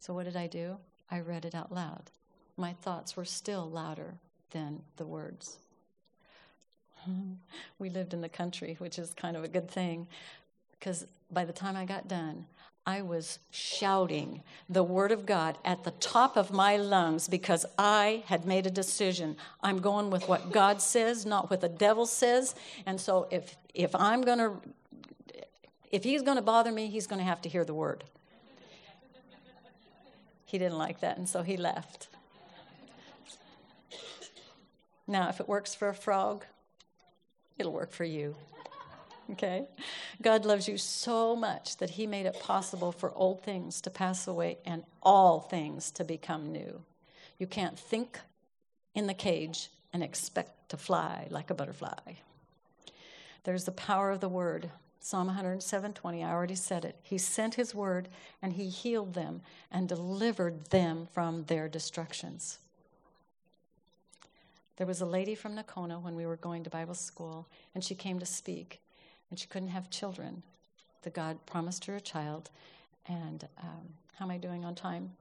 So 0.00 0.14
what 0.14 0.24
did 0.24 0.36
I 0.36 0.46
do? 0.46 0.76
I 1.10 1.20
read 1.20 1.44
it 1.44 1.54
out 1.54 1.70
loud. 1.70 2.10
My 2.56 2.72
thoughts 2.72 3.16
were 3.16 3.24
still 3.24 3.68
louder 3.68 4.14
than 4.50 4.82
the 4.96 5.06
words. 5.06 5.58
we 7.78 7.90
lived 7.90 8.14
in 8.14 8.20
the 8.20 8.28
country, 8.28 8.76
which 8.78 8.98
is 8.98 9.14
kind 9.14 9.36
of 9.36 9.44
a 9.44 9.48
good 9.48 9.70
thing, 9.70 10.06
because 10.78 11.06
by 11.30 11.44
the 11.44 11.52
time 11.52 11.76
I 11.76 11.84
got 11.84 12.08
done, 12.08 12.46
I 12.84 13.02
was 13.02 13.38
shouting 13.52 14.42
the 14.68 14.82
word 14.82 15.12
of 15.12 15.24
God 15.24 15.56
at 15.64 15.84
the 15.84 15.92
top 15.92 16.36
of 16.36 16.50
my 16.50 16.76
lungs 16.76 17.28
because 17.28 17.64
I 17.78 18.24
had 18.26 18.44
made 18.44 18.66
a 18.66 18.70
decision. 18.70 19.36
I'm 19.62 19.80
going 19.80 20.10
with 20.10 20.28
what 20.28 20.50
God 20.50 20.82
says, 20.82 21.24
not 21.24 21.48
what 21.48 21.60
the 21.60 21.68
devil 21.68 22.06
says. 22.06 22.56
And 22.84 23.00
so 23.00 23.28
if 23.30 23.56
if 23.72 23.94
I'm 23.94 24.22
going 24.22 24.38
to 24.38 24.56
if 25.92 26.02
he's 26.02 26.22
going 26.22 26.38
to 26.38 26.42
bother 26.42 26.72
me, 26.72 26.88
he's 26.88 27.06
going 27.06 27.20
to 27.20 27.24
have 27.24 27.40
to 27.42 27.48
hear 27.48 27.64
the 27.64 27.74
word. 27.74 28.02
He 30.44 30.58
didn't 30.58 30.78
like 30.78 31.00
that, 31.00 31.16
and 31.16 31.28
so 31.28 31.42
he 31.42 31.56
left. 31.56 32.08
Now, 35.06 35.28
if 35.28 35.40
it 35.40 35.48
works 35.48 35.74
for 35.74 35.88
a 35.88 35.94
frog, 35.94 36.44
it'll 37.58 37.72
work 37.72 37.92
for 37.92 38.04
you. 38.04 38.34
Okay? 39.30 39.66
God 40.20 40.44
loves 40.44 40.68
you 40.68 40.76
so 40.76 41.34
much 41.36 41.76
that 41.78 41.90
He 41.90 42.06
made 42.06 42.26
it 42.26 42.40
possible 42.40 42.92
for 42.92 43.12
old 43.14 43.42
things 43.42 43.80
to 43.82 43.90
pass 43.90 44.26
away 44.26 44.58
and 44.64 44.84
all 45.02 45.40
things 45.40 45.90
to 45.92 46.04
become 46.04 46.52
new. 46.52 46.82
You 47.38 47.46
can't 47.46 47.78
think 47.78 48.18
in 48.94 49.06
the 49.06 49.14
cage 49.14 49.70
and 49.92 50.02
expect 50.02 50.68
to 50.70 50.76
fly 50.76 51.26
like 51.30 51.50
a 51.50 51.54
butterfly. 51.54 52.14
There's 53.44 53.64
the 53.64 53.72
power 53.72 54.10
of 54.10 54.20
the 54.20 54.28
word. 54.28 54.70
Psalm 55.00 55.28
107:20, 55.28 56.24
I 56.24 56.30
already 56.30 56.54
said 56.54 56.84
it. 56.84 56.96
He 57.02 57.18
sent 57.18 57.54
his 57.54 57.74
word 57.74 58.08
and 58.40 58.52
he 58.52 58.68
healed 58.68 59.14
them 59.14 59.42
and 59.70 59.88
delivered 59.88 60.66
them 60.66 61.08
from 61.12 61.44
their 61.44 61.68
destructions. 61.68 62.58
There 64.76 64.86
was 64.86 65.00
a 65.00 65.06
lady 65.06 65.34
from 65.34 65.56
Nakona 65.56 66.00
when 66.00 66.14
we 66.14 66.26
were 66.26 66.36
going 66.36 66.64
to 66.64 66.70
Bible 66.70 66.94
school, 66.94 67.46
and 67.74 67.84
she 67.84 67.94
came 67.94 68.18
to 68.18 68.26
speak, 68.26 68.80
and 69.30 69.38
she 69.38 69.46
couldn't 69.46 69.68
have 69.68 69.90
children. 69.90 70.42
The 71.02 71.10
God 71.10 71.44
promised 71.46 71.84
her 71.86 71.96
a 71.96 72.00
child, 72.00 72.50
and 73.06 73.46
um, 73.62 73.88
how 74.14 74.24
am 74.24 74.30
I 74.30 74.38
doing 74.38 74.64
on 74.64 74.74
time? 74.74 75.12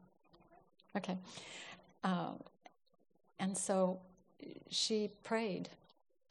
Okay. 0.95 1.17
Uh, 2.03 2.33
and 3.39 3.57
so 3.57 3.99
she 4.69 5.09
prayed, 5.23 5.69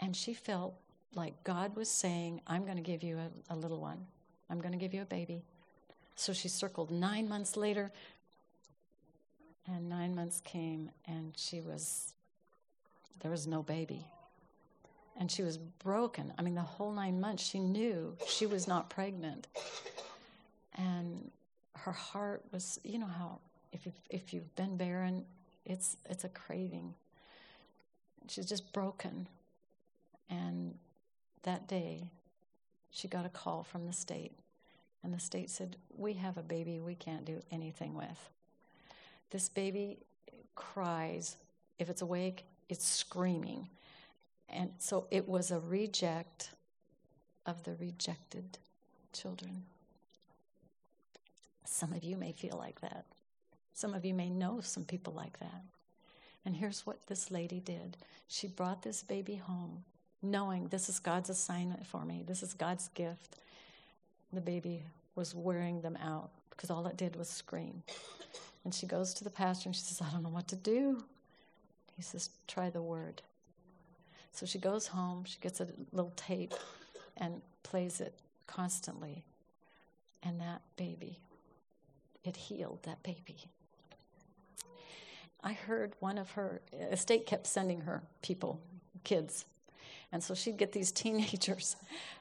and 0.00 0.16
she 0.16 0.34
felt 0.34 0.74
like 1.14 1.34
God 1.44 1.76
was 1.76 1.90
saying, 1.90 2.40
I'm 2.46 2.64
going 2.64 2.76
to 2.76 2.82
give 2.82 3.02
you 3.02 3.18
a, 3.18 3.54
a 3.54 3.56
little 3.56 3.80
one. 3.80 4.06
I'm 4.48 4.60
going 4.60 4.72
to 4.72 4.78
give 4.78 4.94
you 4.94 5.02
a 5.02 5.06
baby. 5.06 5.42
So 6.14 6.32
she 6.32 6.48
circled 6.48 6.90
nine 6.90 7.28
months 7.28 7.56
later, 7.56 7.90
and 9.66 9.88
nine 9.88 10.14
months 10.14 10.40
came, 10.44 10.90
and 11.06 11.32
she 11.36 11.60
was, 11.60 12.14
there 13.20 13.30
was 13.30 13.46
no 13.46 13.62
baby. 13.62 14.06
And 15.18 15.30
she 15.30 15.42
was 15.42 15.58
broken. 15.58 16.32
I 16.38 16.42
mean, 16.42 16.54
the 16.54 16.62
whole 16.62 16.92
nine 16.92 17.20
months, 17.20 17.42
she 17.42 17.58
knew 17.58 18.16
she 18.26 18.46
was 18.46 18.66
not 18.66 18.88
pregnant. 18.88 19.48
And 20.76 21.30
her 21.76 21.92
heart 21.92 22.42
was, 22.52 22.80
you 22.84 22.98
know 22.98 23.06
how, 23.06 23.38
if 23.72 23.84
you've, 23.84 24.00
if 24.08 24.32
you've 24.32 24.54
been 24.56 24.76
barren, 24.76 25.24
it's, 25.66 25.96
it's 26.08 26.24
a 26.24 26.28
craving. 26.28 26.94
She's 28.28 28.46
just 28.46 28.72
broken. 28.72 29.26
And 30.30 30.74
that 31.42 31.66
day, 31.68 32.10
she 32.90 33.08
got 33.08 33.26
a 33.26 33.30
call 33.30 33.62
from 33.62 33.86
the 33.86 33.92
state, 33.92 34.32
and 35.02 35.14
the 35.14 35.20
state 35.20 35.50
said, 35.50 35.76
We 35.96 36.14
have 36.14 36.36
a 36.36 36.42
baby 36.42 36.80
we 36.80 36.94
can't 36.94 37.24
do 37.24 37.40
anything 37.50 37.94
with. 37.94 38.30
This 39.30 39.48
baby 39.48 39.98
cries. 40.54 41.36
If 41.78 41.88
it's 41.88 42.02
awake, 42.02 42.44
it's 42.70 42.86
screaming. 42.86 43.68
And 44.48 44.70
so 44.78 45.06
it 45.10 45.28
was 45.28 45.50
a 45.50 45.58
reject 45.58 46.50
of 47.46 47.62
the 47.64 47.74
rejected 47.74 48.58
children. 49.12 49.64
Some 51.64 51.92
of 51.92 52.02
you 52.02 52.16
may 52.16 52.32
feel 52.32 52.56
like 52.56 52.80
that. 52.80 53.04
Some 53.74 53.94
of 53.94 54.04
you 54.04 54.14
may 54.14 54.28
know 54.28 54.60
some 54.60 54.84
people 54.84 55.12
like 55.12 55.38
that. 55.38 55.62
And 56.44 56.56
here's 56.56 56.86
what 56.86 57.06
this 57.06 57.30
lady 57.30 57.60
did 57.60 57.96
she 58.28 58.46
brought 58.46 58.82
this 58.82 59.02
baby 59.02 59.36
home 59.36 59.84
knowing 60.22 60.68
this 60.68 60.88
is 60.88 60.98
God's 60.98 61.30
assignment 61.30 61.86
for 61.86 62.04
me, 62.04 62.24
this 62.26 62.42
is 62.42 62.52
God's 62.52 62.88
gift. 62.88 63.36
The 64.32 64.40
baby 64.40 64.84
was 65.14 65.34
wearing 65.34 65.80
them 65.80 65.96
out 65.96 66.30
because 66.50 66.70
all 66.70 66.86
it 66.86 66.96
did 66.96 67.16
was 67.16 67.28
scream. 67.28 67.82
And 68.64 68.74
she 68.74 68.86
goes 68.86 69.14
to 69.14 69.24
the 69.24 69.30
pastor 69.30 69.68
and 69.68 69.74
she 69.74 69.82
says, 69.82 70.00
I 70.02 70.10
don't 70.10 70.22
know 70.22 70.28
what 70.28 70.48
to 70.48 70.56
do. 70.56 71.02
He 72.00 72.04
says, 72.04 72.30
Try 72.48 72.70
the 72.70 72.80
word. 72.80 73.20
So 74.32 74.46
she 74.46 74.58
goes 74.58 74.86
home, 74.86 75.24
she 75.24 75.38
gets 75.38 75.60
a 75.60 75.66
little 75.92 76.14
tape 76.16 76.54
and 77.18 77.42
plays 77.62 78.00
it 78.00 78.14
constantly. 78.46 79.22
And 80.22 80.40
that 80.40 80.62
baby, 80.78 81.18
it 82.24 82.38
healed 82.38 82.84
that 82.84 83.02
baby. 83.02 83.36
I 85.44 85.52
heard 85.52 85.92
one 86.00 86.16
of 86.16 86.30
her 86.30 86.62
estate 86.72 87.26
kept 87.26 87.46
sending 87.46 87.82
her 87.82 88.02
people, 88.22 88.62
kids, 89.04 89.44
and 90.10 90.24
so 90.24 90.34
she'd 90.34 90.56
get 90.56 90.72
these 90.72 90.92
teenagers 91.02 91.76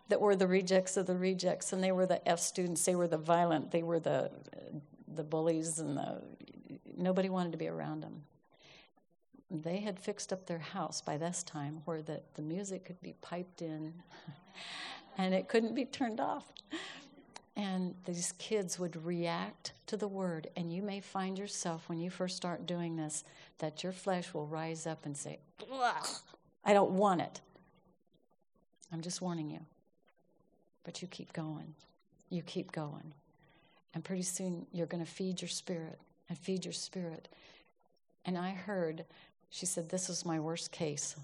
that 0.09 0.19
were 0.19 0.35
the 0.35 0.47
rejects 0.47 0.97
of 0.97 1.05
the 1.05 1.15
rejects, 1.15 1.71
and 1.71 1.81
they 1.81 1.93
were 1.93 2.05
the 2.05 2.27
F 2.27 2.41
students, 2.41 2.83
they 2.83 2.95
were 2.95 3.07
the 3.07 3.17
violent, 3.17 3.71
they 3.71 3.83
were 3.83 4.01
the, 4.01 4.29
the 5.15 5.23
bullies, 5.23 5.79
and 5.79 5.95
the, 5.95 6.21
nobody 6.97 7.29
wanted 7.29 7.53
to 7.53 7.57
be 7.57 7.69
around 7.69 8.01
them. 8.01 8.23
They 9.51 9.79
had 9.79 9.99
fixed 9.99 10.31
up 10.31 10.45
their 10.45 10.59
house 10.59 11.01
by 11.01 11.17
this 11.17 11.43
time 11.43 11.81
where 11.85 12.01
the, 12.01 12.21
the 12.35 12.41
music 12.41 12.85
could 12.85 13.01
be 13.01 13.15
piped 13.21 13.61
in 13.61 13.93
and 15.17 15.33
it 15.33 15.47
couldn't 15.47 15.73
be 15.73 15.85
turned 15.85 16.19
off. 16.19 16.45
And 17.55 17.95
these 18.05 18.33
kids 18.37 18.79
would 18.79 19.03
react 19.03 19.73
to 19.87 19.97
the 19.97 20.07
word. 20.07 20.47
And 20.55 20.71
you 20.71 20.81
may 20.81 21.01
find 21.01 21.37
yourself, 21.37 21.89
when 21.89 21.99
you 21.99 22.09
first 22.09 22.37
start 22.37 22.65
doing 22.65 22.95
this, 22.95 23.23
that 23.57 23.83
your 23.83 23.91
flesh 23.91 24.33
will 24.33 24.47
rise 24.47 24.87
up 24.87 25.05
and 25.05 25.17
say, 25.17 25.39
I 26.63 26.73
don't 26.73 26.91
want 26.91 27.21
it. 27.21 27.41
I'm 28.93 29.01
just 29.01 29.21
warning 29.21 29.49
you. 29.49 29.59
But 30.83 31.01
you 31.01 31.07
keep 31.07 31.33
going. 31.33 31.73
You 32.29 32.43
keep 32.43 32.71
going. 32.71 33.13
And 33.93 34.03
pretty 34.03 34.21
soon 34.21 34.65
you're 34.71 34.87
going 34.87 35.03
to 35.03 35.11
feed 35.11 35.41
your 35.41 35.49
spirit 35.49 35.99
and 36.29 36.37
feed 36.37 36.63
your 36.63 36.73
spirit. 36.73 37.27
And 38.25 38.37
I 38.37 38.51
heard, 38.51 39.05
she 39.49 39.65
said, 39.65 39.89
This 39.89 40.07
was 40.07 40.25
my 40.25 40.39
worst 40.39 40.71
case. 40.71 41.15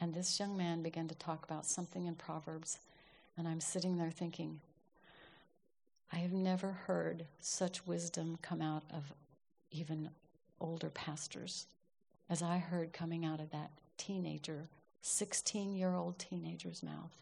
And 0.00 0.12
this 0.12 0.40
young 0.40 0.56
man 0.56 0.82
began 0.82 1.08
to 1.08 1.14
talk 1.14 1.44
about 1.44 1.64
something 1.64 2.06
in 2.06 2.14
Proverbs. 2.14 2.78
And 3.36 3.46
I'm 3.46 3.60
sitting 3.60 3.96
there 3.96 4.10
thinking, 4.10 4.60
I 6.12 6.16
have 6.16 6.32
never 6.32 6.72
heard 6.72 7.24
such 7.40 7.86
wisdom 7.86 8.38
come 8.42 8.60
out 8.60 8.82
of 8.92 9.12
even 9.70 10.10
older 10.60 10.90
pastors 10.90 11.66
as 12.30 12.42
I 12.42 12.58
heard 12.58 12.92
coming 12.92 13.24
out 13.24 13.40
of 13.40 13.50
that 13.50 13.70
teenager 13.96 14.68
16 15.02 15.74
year 15.74 15.94
old 15.94 16.18
teenager's 16.18 16.82
mouth. 16.82 17.12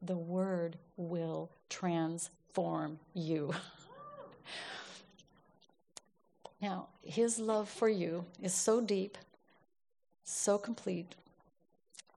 The 0.00 0.16
word 0.16 0.78
will 0.96 1.50
transform 1.68 2.98
you. 3.14 3.54
now, 6.62 6.86
his 7.02 7.40
love 7.40 7.68
for 7.68 7.88
you 7.88 8.24
is 8.40 8.54
so 8.54 8.80
deep, 8.80 9.18
so 10.22 10.58
complete. 10.58 11.16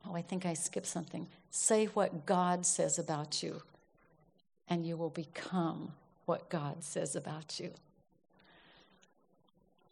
Oh, 0.08 0.16
I 0.16 0.22
think 0.22 0.46
I 0.46 0.54
skipped 0.54 0.86
something. 0.86 1.28
Say 1.50 1.86
what 1.88 2.28
God 2.28 2.64
says 2.64 3.00
about 3.00 3.42
you, 3.42 3.64
and 4.70 4.86
you 4.86 4.98
will 4.98 5.10
become 5.10 5.94
what 6.26 6.48
God 6.50 6.84
says 6.84 7.16
about 7.16 7.60
you. 7.60 7.72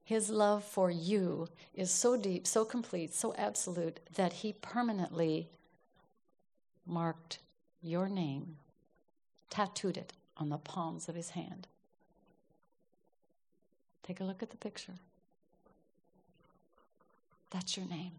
His 0.03 0.29
love 0.29 0.63
for 0.63 0.91
you 0.91 1.47
is 1.73 1.89
so 1.89 2.15
deep, 2.15 2.45
so 2.45 2.63
complete, 2.63 3.11
so 3.11 3.33
absolute 3.35 4.01
that 4.13 4.33
He 4.33 4.53
permanently 4.53 5.47
marked 6.85 7.39
your 7.81 8.07
name, 8.07 8.57
tattooed 9.49 9.97
it 9.97 10.13
on 10.37 10.49
the 10.49 10.57
palms 10.57 11.09
of 11.09 11.15
His 11.15 11.31
hand. 11.31 11.67
Take 14.03 14.19
a 14.19 14.23
look 14.23 14.43
at 14.43 14.49
the 14.49 14.57
picture. 14.57 14.93
That's 17.51 17.77
your 17.77 17.87
name. 17.87 18.11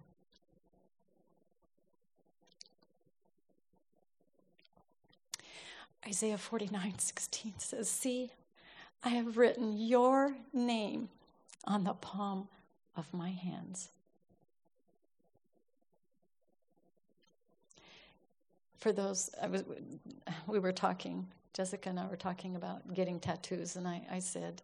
Isaiah 6.07 6.39
49 6.39 6.99
16 6.99 7.55
says, 7.59 7.89
See, 7.89 8.31
I 9.03 9.11
have 9.11 9.37
written 9.37 9.77
your 9.77 10.35
name 10.53 11.09
on 11.65 11.85
the 11.85 11.95
palm 11.95 12.49
of 12.97 13.13
my 13.13 13.31
hands. 13.31 13.91
For 18.79 18.93
those, 18.93 19.31
I 19.43 19.47
was, 19.47 19.65
we 20.47 20.59
were 20.59 20.73
talking, 20.73 21.27
Jessica 21.55 21.89
and 21.89 21.99
I 21.99 22.07
were 22.07 22.17
talking 22.17 22.55
about 22.55 22.93
getting 22.93 23.19
tattoos, 23.19 23.77
and 23.77 23.89
I, 23.89 24.03
I 24.11 24.19
said, 24.19 24.63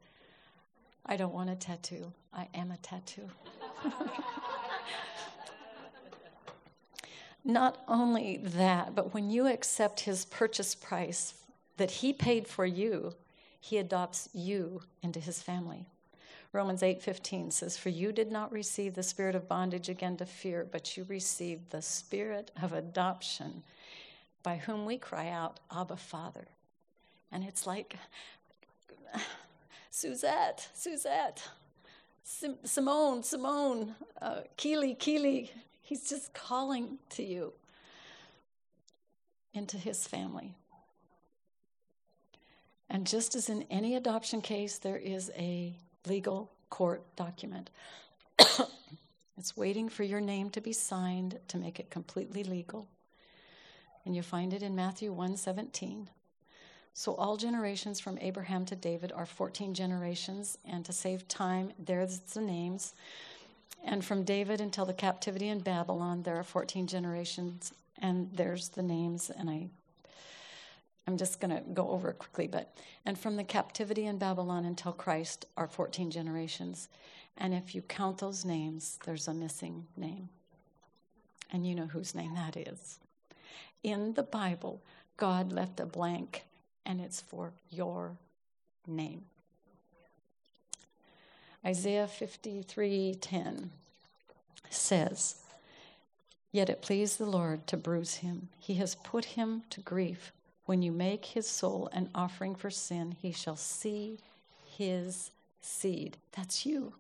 I 1.07 1.17
don't 1.17 1.35
want 1.35 1.51
a 1.51 1.57
tattoo. 1.57 2.13
I 2.33 2.49
am 2.55 2.71
a 2.71 2.77
tattoo. 2.79 3.29
Not 7.45 7.83
only 7.89 8.37
that, 8.39 8.95
but 8.95 9.15
when 9.15 9.31
you 9.31 9.47
accept 9.47 10.01
his 10.01 10.25
purchase 10.27 10.75
price 10.75 11.35
that 11.79 11.91
he 11.91 12.13
paid 12.13 12.47
for 12.47 12.67
you, 12.67 13.15
he 13.59 13.79
adopts 13.79 14.29
you 14.33 14.83
into 15.03 15.21
his 15.21 15.43
family. 15.43 15.87
Romans 16.53 16.83
8:15 16.83 17.51
says, 17.53 17.77
"For 17.77 17.91
you 17.91 18.13
did 18.13 18.31
not 18.31 18.51
receive 18.53 18.95
the 18.95 19.03
spirit 19.03 19.35
of 19.35 19.49
bondage 19.49 19.89
again 19.89 20.17
to 20.17 20.27
fear, 20.27 20.65
but 20.65 20.97
you 20.97 21.05
received 21.05 21.71
the 21.71 21.83
spirit 21.83 22.51
of 22.61 22.73
adoption, 22.73 23.63
by 24.43 24.57
whom 24.57 24.85
we 24.85 24.99
cry 24.99 25.29
out, 25.29 25.61
Abba, 25.71 25.97
Father." 25.97 26.49
And 27.31 27.45
it's 27.45 27.67
like, 27.67 27.97
Suzette, 29.91 30.69
Suzette, 30.73 31.43
Sim- 32.23 32.59
Simone, 32.65 33.23
Simone, 33.23 33.95
uh, 34.23 34.43
Keely, 34.57 34.95
Keely. 34.95 35.51
He's 35.83 36.09
just 36.09 36.33
calling 36.33 36.99
to 37.11 37.25
you 37.25 37.53
into 39.53 39.77
his 39.77 40.07
family. 40.07 40.55
And 42.89 43.07
just 43.07 43.35
as 43.35 43.49
in 43.49 43.65
any 43.71 43.97
adoption 43.97 44.41
case, 44.41 44.79
there 44.79 44.97
is 44.97 45.31
a 45.37 45.75
legal 46.07 46.51
court 46.71 47.03
document. 47.17 47.71
it's 49.37 49.57
waiting 49.57 49.89
for 49.89 50.05
your 50.05 50.21
name 50.21 50.51
to 50.51 50.61
be 50.61 50.73
signed 50.73 51.39
to 51.49 51.59
make 51.59 51.81
it 51.81 51.91
completely 51.91 52.45
legal. 52.45 52.89
And 54.05 54.15
you 54.15 54.23
find 54.23 54.53
it 54.53 54.63
in 54.63 54.75
Matthew 54.75 55.13
1:17. 55.13 56.09
So 56.95 57.15
all 57.15 57.37
generations 57.37 58.01
from 58.01 58.19
Abraham 58.21 58.65
to 58.67 58.77
David 58.77 59.13
are 59.13 59.27
14 59.27 59.75
generations, 59.75 60.59
and 60.65 60.85
to 60.85 60.93
save 60.93 61.27
time, 61.29 61.73
there's 61.79 62.19
the 62.21 62.41
names. 62.41 62.95
And 63.85 64.05
from 64.05 64.25
David 64.25 64.61
until 64.61 64.85
the 64.85 64.93
captivity 64.93 65.49
in 65.49 65.61
Babylon, 65.61 66.23
there 66.23 66.37
are 66.37 66.45
14 66.45 66.87
generations, 66.87 67.73
and 67.99 68.31
there's 68.35 68.69
the 68.69 68.83
names. 68.83 69.31
And 69.31 69.49
I, 69.49 69.69
I'm 71.07 71.17
just 71.17 71.41
going 71.41 71.57
to 71.57 71.63
go 71.73 71.89
over 71.89 72.11
it 72.11 72.19
quickly. 72.19 72.47
But 72.47 72.77
and 73.07 73.19
from 73.19 73.37
the 73.37 73.45
captivity 73.45 74.07
in 74.07 74.19
Babylon 74.19 74.65
until 74.65 74.93
Christ 74.93 75.47
are 75.57 75.69
14 75.69 76.11
generations. 76.11 76.89
And 77.39 77.55
if 77.55 77.75
you 77.75 77.83
count 77.83 78.19
those 78.19 78.45
names, 78.45 78.99
there's 79.07 79.29
a 79.29 79.35
missing 79.35 79.87
name. 79.97 80.29
And 81.53 81.67
you 81.67 81.75
know 81.75 81.87
whose 81.87 82.15
name 82.15 82.35
that 82.35 82.57
is. 82.57 82.99
In 83.83 84.13
the 84.13 84.23
Bible, 84.23 84.83
God 85.17 85.53
left 85.53 85.81
a 85.81 85.87
blank, 85.87 86.45
and 86.87 87.01
it's 87.01 87.21
for 87.21 87.53
your 87.71 88.17
name. 88.87 89.23
Isaiah 91.65 92.07
53:10 92.09 93.71
says, 94.71 95.37
Yet 96.53 96.69
it 96.69 96.83
pleased 96.83 97.19
the 97.19 97.27
Lord 97.27 97.67
to 97.69 97.77
bruise 97.77 98.17
him. 98.17 98.49
He 98.59 98.75
has 98.75 98.95
put 98.97 99.25
him 99.25 99.63
to 99.71 99.81
grief. 99.81 100.33
When 100.67 100.83
you 100.83 100.91
make 100.91 101.25
his 101.27 101.49
soul 101.49 101.89
an 101.93 102.11
offering 102.15 102.55
for 102.55 102.71
sin, 102.71 103.17
he 103.21 103.33
shall 103.33 103.57
see 103.57 104.19
his 104.65 105.31
seed. 105.61 106.17
That's 106.33 106.65
you. 106.65 106.95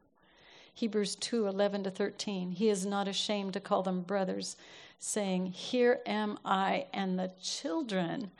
Hebrews 0.74 1.16
2 1.16 1.46
11 1.46 1.84
to 1.84 1.90
13. 1.90 2.52
He 2.52 2.68
is 2.68 2.86
not 2.86 3.08
ashamed 3.08 3.54
to 3.54 3.60
call 3.60 3.82
them 3.82 4.02
brothers, 4.02 4.56
saying, 4.98 5.46
Here 5.46 6.00
am 6.06 6.38
I 6.44 6.86
and 6.92 7.18
the 7.18 7.32
children 7.42 8.30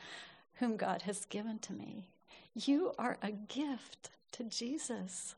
whom 0.61 0.76
God 0.76 1.02
has 1.02 1.24
given 1.24 1.58
to 1.58 1.72
me. 1.72 2.08
You 2.54 2.92
are 2.98 3.18
a 3.22 3.32
gift 3.32 4.11
to 4.32 4.44
Jesus 4.44 5.34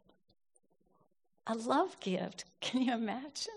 a 1.47 1.55
love 1.55 1.99
gift. 2.01 2.45
Can 2.61 2.83
you 2.83 2.93
imagine? 2.93 3.55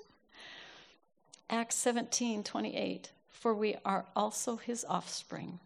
Acts 1.50 1.76
17 1.76 2.44
28. 2.44 3.12
For 3.30 3.54
we 3.54 3.76
are 3.86 4.06
also 4.16 4.56
his 4.56 4.86
offspring. 4.90 5.60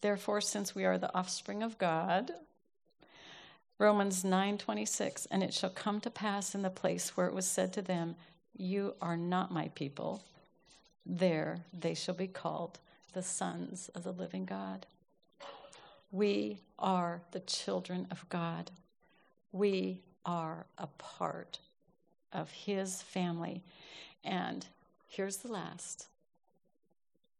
Therefore, 0.00 0.40
since 0.40 0.74
we 0.74 0.84
are 0.84 0.98
the 0.98 1.14
offspring 1.16 1.62
of 1.62 1.78
God, 1.78 2.32
Romans 3.78 4.22
9:26 4.22 5.26
and 5.30 5.42
it 5.42 5.52
shall 5.52 5.70
come 5.70 6.00
to 6.00 6.10
pass 6.10 6.54
in 6.54 6.62
the 6.62 6.70
place 6.70 7.16
where 7.16 7.26
it 7.26 7.34
was 7.34 7.46
said 7.46 7.72
to 7.72 7.82
them 7.82 8.16
you 8.56 8.94
are 9.02 9.16
not 9.16 9.50
my 9.50 9.68
people 9.74 10.22
there 11.04 11.58
they 11.72 11.92
shall 11.92 12.14
be 12.14 12.28
called 12.28 12.78
the 13.14 13.22
sons 13.22 13.90
of 13.94 14.04
the 14.04 14.12
living 14.12 14.44
God 14.44 14.86
we 16.10 16.60
are 16.78 17.22
the 17.32 17.40
children 17.40 18.06
of 18.10 18.28
God 18.28 18.70
we 19.52 20.00
are 20.26 20.66
a 20.78 20.86
part 20.86 21.58
of 22.34 22.50
his 22.50 23.00
family. 23.00 23.62
And 24.24 24.66
here's 25.06 25.38
the 25.38 25.52
last, 25.52 26.08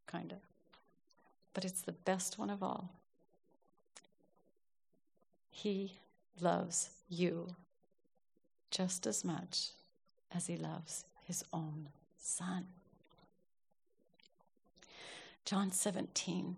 kind 0.07 0.31
of, 0.31 0.37
but 1.53 1.65
it's 1.65 1.81
the 1.81 1.91
best 1.91 2.39
one 2.39 2.49
of 2.49 2.63
all. 2.63 2.89
He 5.49 5.99
loves 6.39 6.89
you 7.09 7.55
just 8.71 9.05
as 9.05 9.23
much 9.23 9.69
as 10.33 10.47
he 10.47 10.57
loves 10.57 11.05
his 11.23 11.43
own 11.53 11.89
son. 12.17 12.65
John 15.45 15.71
17, 15.71 16.55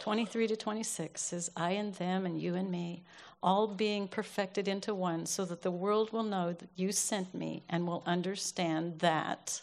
23 0.00 0.46
to 0.46 0.56
26 0.56 1.20
says, 1.20 1.50
I 1.56 1.70
and 1.70 1.94
them 1.94 2.26
and 2.26 2.38
you 2.38 2.54
and 2.54 2.70
me, 2.70 3.02
all 3.42 3.66
being 3.66 4.08
perfected 4.08 4.68
into 4.68 4.94
one, 4.94 5.24
so 5.24 5.46
that 5.46 5.62
the 5.62 5.70
world 5.70 6.12
will 6.12 6.22
know 6.22 6.52
that 6.52 6.68
you 6.76 6.92
sent 6.92 7.34
me 7.34 7.62
and 7.68 7.86
will 7.86 8.02
understand 8.04 8.98
that 8.98 9.62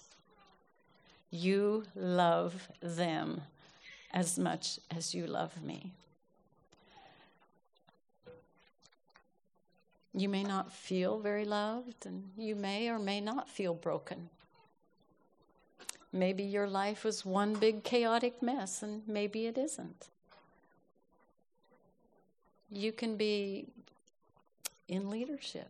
you 1.29 1.83
love 1.95 2.67
them 2.81 3.41
as 4.11 4.39
much 4.39 4.79
as 4.89 5.13
you 5.13 5.27
love 5.27 5.61
me. 5.63 5.91
You 10.15 10.29
may 10.29 10.43
not 10.43 10.71
feel 10.71 11.19
very 11.19 11.45
loved, 11.45 12.05
and 12.05 12.29
you 12.37 12.55
may 12.55 12.89
or 12.89 12.97
may 12.97 13.21
not 13.21 13.49
feel 13.49 13.73
broken. 13.75 14.29
Maybe 16.15 16.43
your 16.43 16.67
life 16.67 17.03
was 17.03 17.25
one 17.25 17.55
big 17.55 17.83
chaotic 17.83 18.43
mess, 18.43 18.83
and 18.83 19.01
maybe 19.07 19.47
it 19.47 19.57
isn't. 19.57 20.09
You 22.69 22.91
can 22.91 23.17
be 23.17 23.65
in 24.87 25.09
leadership. 25.09 25.69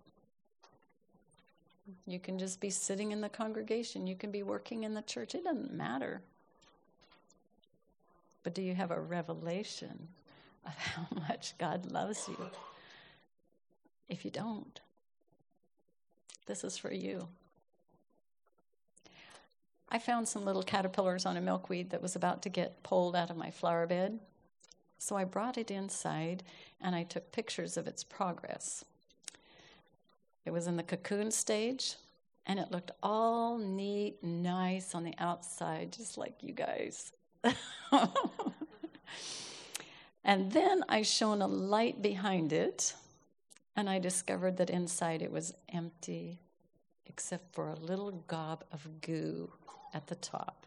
You 2.06 2.20
can 2.20 2.38
just 2.38 2.60
be 2.60 2.70
sitting 2.70 3.14
in 3.14 3.22
the 3.22 3.30
congregation. 3.30 4.06
You 4.06 4.16
can 4.16 4.32
be 4.32 4.44
working 4.44 4.84
in 4.84 4.94
the 4.94 5.02
church. 5.02 5.34
It 5.34 5.46
doesn't 5.46 5.74
matter. 5.74 6.22
But 8.44 8.54
do 8.54 8.62
you 8.62 8.76
have 8.76 8.92
a 8.92 9.00
revelation 9.00 10.10
of 10.66 10.74
how 10.74 11.08
much 11.28 11.58
God 11.58 11.90
loves 11.90 12.28
you? 12.28 12.38
If 14.10 14.26
you 14.26 14.32
don't, 14.32 14.82
this 16.46 16.66
is 16.66 16.78
for 16.78 16.92
you. 16.94 17.30
I 19.94 20.00
found 20.00 20.28
some 20.28 20.44
little 20.44 20.64
caterpillars 20.64 21.24
on 21.24 21.38
a 21.38 21.42
milkweed 21.42 21.92
that 21.92 22.02
was 22.02 22.16
about 22.16 22.42
to 22.42 22.50
get 22.50 22.82
pulled 22.82 23.16
out 23.16 23.30
of 23.30 23.38
my 23.38 23.52
flower 23.52 23.86
bed. 23.86 24.20
So 24.98 25.16
I 25.16 25.24
brought 25.24 25.60
it 25.60 25.70
inside 25.70 26.42
and 26.82 26.96
I 26.96 27.04
took 27.04 27.32
pictures 27.32 27.78
of 27.78 27.86
its 27.86 28.04
progress. 28.04 28.84
It 30.46 30.52
was 30.52 30.66
in 30.66 30.78
the 30.78 30.84
cocoon 30.84 31.30
stage 31.30 31.94
and 32.48 32.58
it 32.58 32.72
looked 32.72 32.90
all 33.04 33.60
neat 33.60 34.18
and 34.24 34.42
nice 34.42 34.96
on 34.96 35.04
the 35.04 35.14
outside, 35.20 35.94
just 35.94 36.18
like 36.18 36.42
you 36.42 36.54
guys. 36.54 37.12
and 40.24 40.52
then 40.52 40.84
I 40.90 41.04
shone 41.04 41.44
a 41.44 41.48
light 41.48 42.02
behind 42.02 42.52
it 42.52 42.96
and 43.76 43.88
I 43.88 44.00
discovered 44.00 44.58
that 44.58 44.72
inside 44.72 45.22
it 45.22 45.32
was 45.32 45.54
empty 45.72 46.40
except 47.06 47.54
for 47.54 47.70
a 47.70 47.76
little 47.76 48.24
gob 48.28 48.64
of 48.72 49.02
goo 49.02 49.52
at 49.94 50.08
the 50.08 50.16
top. 50.16 50.66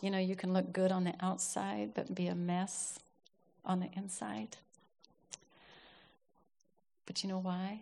You 0.00 0.10
know, 0.10 0.18
you 0.18 0.36
can 0.36 0.52
look 0.52 0.72
good 0.72 0.92
on 0.92 1.04
the 1.04 1.14
outside, 1.20 1.92
but 1.94 2.14
be 2.14 2.26
a 2.26 2.34
mess 2.34 2.98
on 3.64 3.80
the 3.80 3.88
inside. 3.96 4.56
But 7.06 7.22
you 7.22 7.28
know 7.28 7.38
why? 7.38 7.80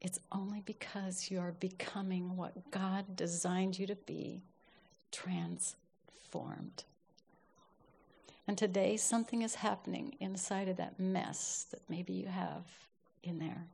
It's 0.00 0.18
only 0.32 0.60
because 0.60 1.30
you 1.30 1.38
are 1.38 1.52
becoming 1.52 2.36
what 2.36 2.70
God 2.70 3.16
designed 3.16 3.78
you 3.78 3.86
to 3.86 3.94
be 3.94 4.42
transformed. 5.12 6.84
And 8.46 8.58
today, 8.58 8.96
something 8.96 9.42
is 9.42 9.54
happening 9.54 10.16
inside 10.20 10.68
of 10.68 10.76
that 10.76 11.00
mess 11.00 11.66
that 11.70 11.80
maybe 11.88 12.12
you 12.12 12.26
have 12.26 12.64
in 13.22 13.38
there. 13.38 13.64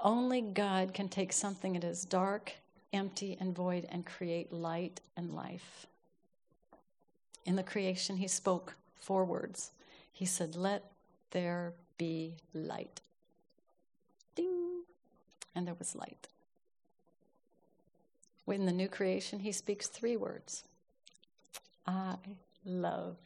Only 0.00 0.40
God 0.40 0.94
can 0.94 1.08
take 1.08 1.32
something 1.32 1.72
that 1.74 1.84
is 1.84 2.04
dark 2.04 2.52
empty 2.92 3.36
and 3.40 3.54
void 3.54 3.86
and 3.90 4.06
create 4.06 4.52
light 4.52 5.00
and 5.16 5.34
life. 5.34 5.86
In 7.44 7.56
the 7.56 7.62
creation, 7.62 8.16
he 8.16 8.28
spoke 8.28 8.74
four 9.00 9.24
words. 9.24 9.72
He 10.12 10.26
said, 10.26 10.54
Let 10.54 10.84
there 11.30 11.72
be 11.96 12.34
light. 12.54 13.00
Ding! 14.34 14.82
And 15.54 15.66
there 15.66 15.76
was 15.78 15.96
light. 15.96 16.28
In 18.46 18.64
the 18.64 18.72
new 18.72 18.88
creation, 18.88 19.40
he 19.40 19.52
speaks 19.52 19.88
three 19.88 20.16
words 20.16 20.64
I 21.86 22.16
love 22.64 23.16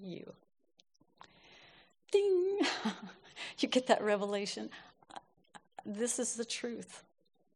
you. 0.00 0.32
Ding! 2.10 2.60
you 3.58 3.68
get 3.68 3.86
that 3.86 4.02
revelation. 4.02 4.70
This 5.84 6.18
is 6.18 6.34
the 6.34 6.44
truth. 6.44 7.02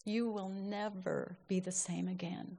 You 0.05 0.31
will 0.31 0.49
never 0.49 1.37
be 1.49 1.61
the 1.61 1.73
same 1.73 2.09
again. 2.09 2.59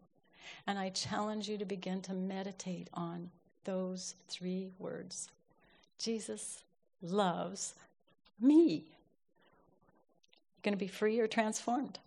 And 0.68 0.80
I 0.80 0.89
challenge 0.89 1.49
you 1.49 1.57
to 1.57 1.66
begin 1.66 2.01
to 2.03 2.14
meditate 2.14 2.89
on 2.93 3.30
those 3.66 4.16
three 4.28 4.70
words 4.80 5.30
Jesus 5.99 6.64
loves 7.01 7.76
me. 8.39 8.84
Going 10.64 10.74
to 10.74 10.78
be 10.78 10.88
free 10.88 11.20
or 11.20 11.28
transformed. 11.28 11.99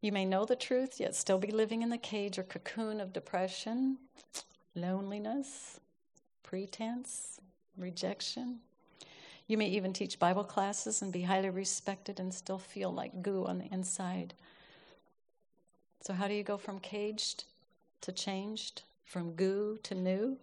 You 0.00 0.12
may 0.12 0.24
know 0.24 0.44
the 0.44 0.56
truth, 0.56 0.98
yet 0.98 1.14
still 1.14 1.38
be 1.38 1.50
living 1.50 1.82
in 1.82 1.90
the 1.90 1.98
cage 1.98 2.38
or 2.38 2.42
cocoon 2.42 3.00
of 3.00 3.12
depression, 3.12 3.98
loneliness, 4.74 5.80
pretense, 6.42 7.38
rejection, 7.76 8.60
you 9.50 9.58
may 9.58 9.66
even 9.66 9.92
teach 9.92 10.20
Bible 10.20 10.44
classes 10.44 11.02
and 11.02 11.12
be 11.12 11.22
highly 11.22 11.50
respected 11.50 12.20
and 12.20 12.32
still 12.32 12.58
feel 12.58 12.92
like 12.92 13.20
goo 13.20 13.44
on 13.46 13.58
the 13.58 13.64
inside. 13.72 14.32
So, 16.02 16.12
how 16.12 16.28
do 16.28 16.34
you 16.34 16.44
go 16.44 16.56
from 16.56 16.78
caged 16.78 17.44
to 18.02 18.12
changed, 18.12 18.82
from 19.04 19.32
goo 19.32 19.76
to 19.82 19.96
new? 19.96 20.38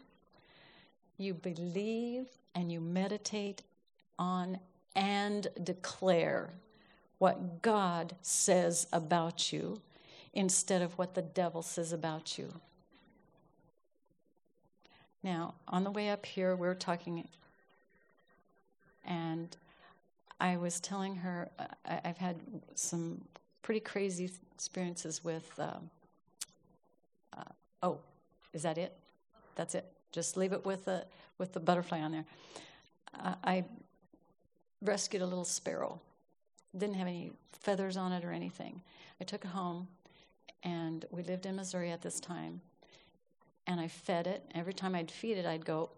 You 1.17 1.33
believe 1.33 2.25
and 2.53 2.69
you 2.69 2.81
meditate 2.81 3.61
on 4.19 4.59
and 4.93 5.47
declare 5.63 6.49
what 7.17 7.61
God 7.61 8.13
says 8.21 8.87
about 8.91 9.53
you 9.53 9.79
instead 10.33 10.81
of 10.81 10.97
what 10.97 11.15
the 11.15 11.21
devil 11.21 11.61
says 11.61 11.93
about 11.93 12.37
you. 12.37 12.53
Now, 15.23 15.53
on 15.69 15.85
the 15.85 15.91
way 15.91 16.09
up 16.09 16.25
here, 16.25 16.57
we 16.57 16.67
are 16.67 16.75
talking, 16.75 17.25
and 19.07 19.55
I 20.39 20.57
was 20.57 20.79
telling 20.79 21.15
her 21.15 21.49
I, 21.85 21.99
have 22.03 22.17
had 22.17 22.37
some 22.75 23.21
pretty 23.63 23.79
crazy 23.79 24.29
experiences 24.53 25.23
with. 25.23 25.51
Uh, 25.57 25.79
uh, 27.35 27.43
oh, 27.81 27.99
is 28.53 28.63
that 28.63 28.77
it? 28.77 28.93
That's 29.55 29.73
it. 29.73 29.85
Just 30.11 30.37
leave 30.37 30.53
it 30.53 30.65
with 30.65 30.85
the 30.85 31.05
with 31.37 31.53
the 31.53 31.59
butterfly 31.59 32.01
on 32.01 32.11
there. 32.11 32.25
Uh, 33.19 33.33
I 33.43 33.65
rescued 34.81 35.21
a 35.21 35.25
little 35.25 35.45
sparrow. 35.45 35.99
Didn't 36.77 36.95
have 36.95 37.07
any 37.07 37.31
feathers 37.51 37.97
on 37.97 38.11
it 38.11 38.23
or 38.23 38.31
anything. 38.31 38.81
I 39.19 39.23
took 39.23 39.43
it 39.43 39.49
home, 39.49 39.87
and 40.63 41.05
we 41.09 41.23
lived 41.23 41.45
in 41.45 41.55
Missouri 41.55 41.91
at 41.91 42.01
this 42.01 42.19
time. 42.19 42.61
And 43.65 43.81
I 43.81 43.87
fed 43.87 44.27
it. 44.27 44.43
Every 44.55 44.73
time 44.73 44.95
I'd 44.95 45.11
feed 45.11 45.37
it, 45.37 45.45
I'd 45.45 45.65
go. 45.65 45.89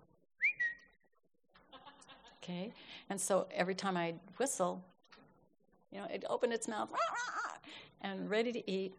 Okay, 2.50 2.72
and 3.10 3.20
so 3.20 3.48
every 3.54 3.76
time 3.76 3.96
I'd 3.98 4.20
whistle, 4.38 4.84
you 5.92 6.00
know, 6.00 6.08
it 6.12 6.24
opened 6.30 6.54
its 6.54 6.68
mouth 6.68 6.90
and 8.02 8.30
ready 8.30 8.52
to 8.52 8.72
eat. 8.72 8.94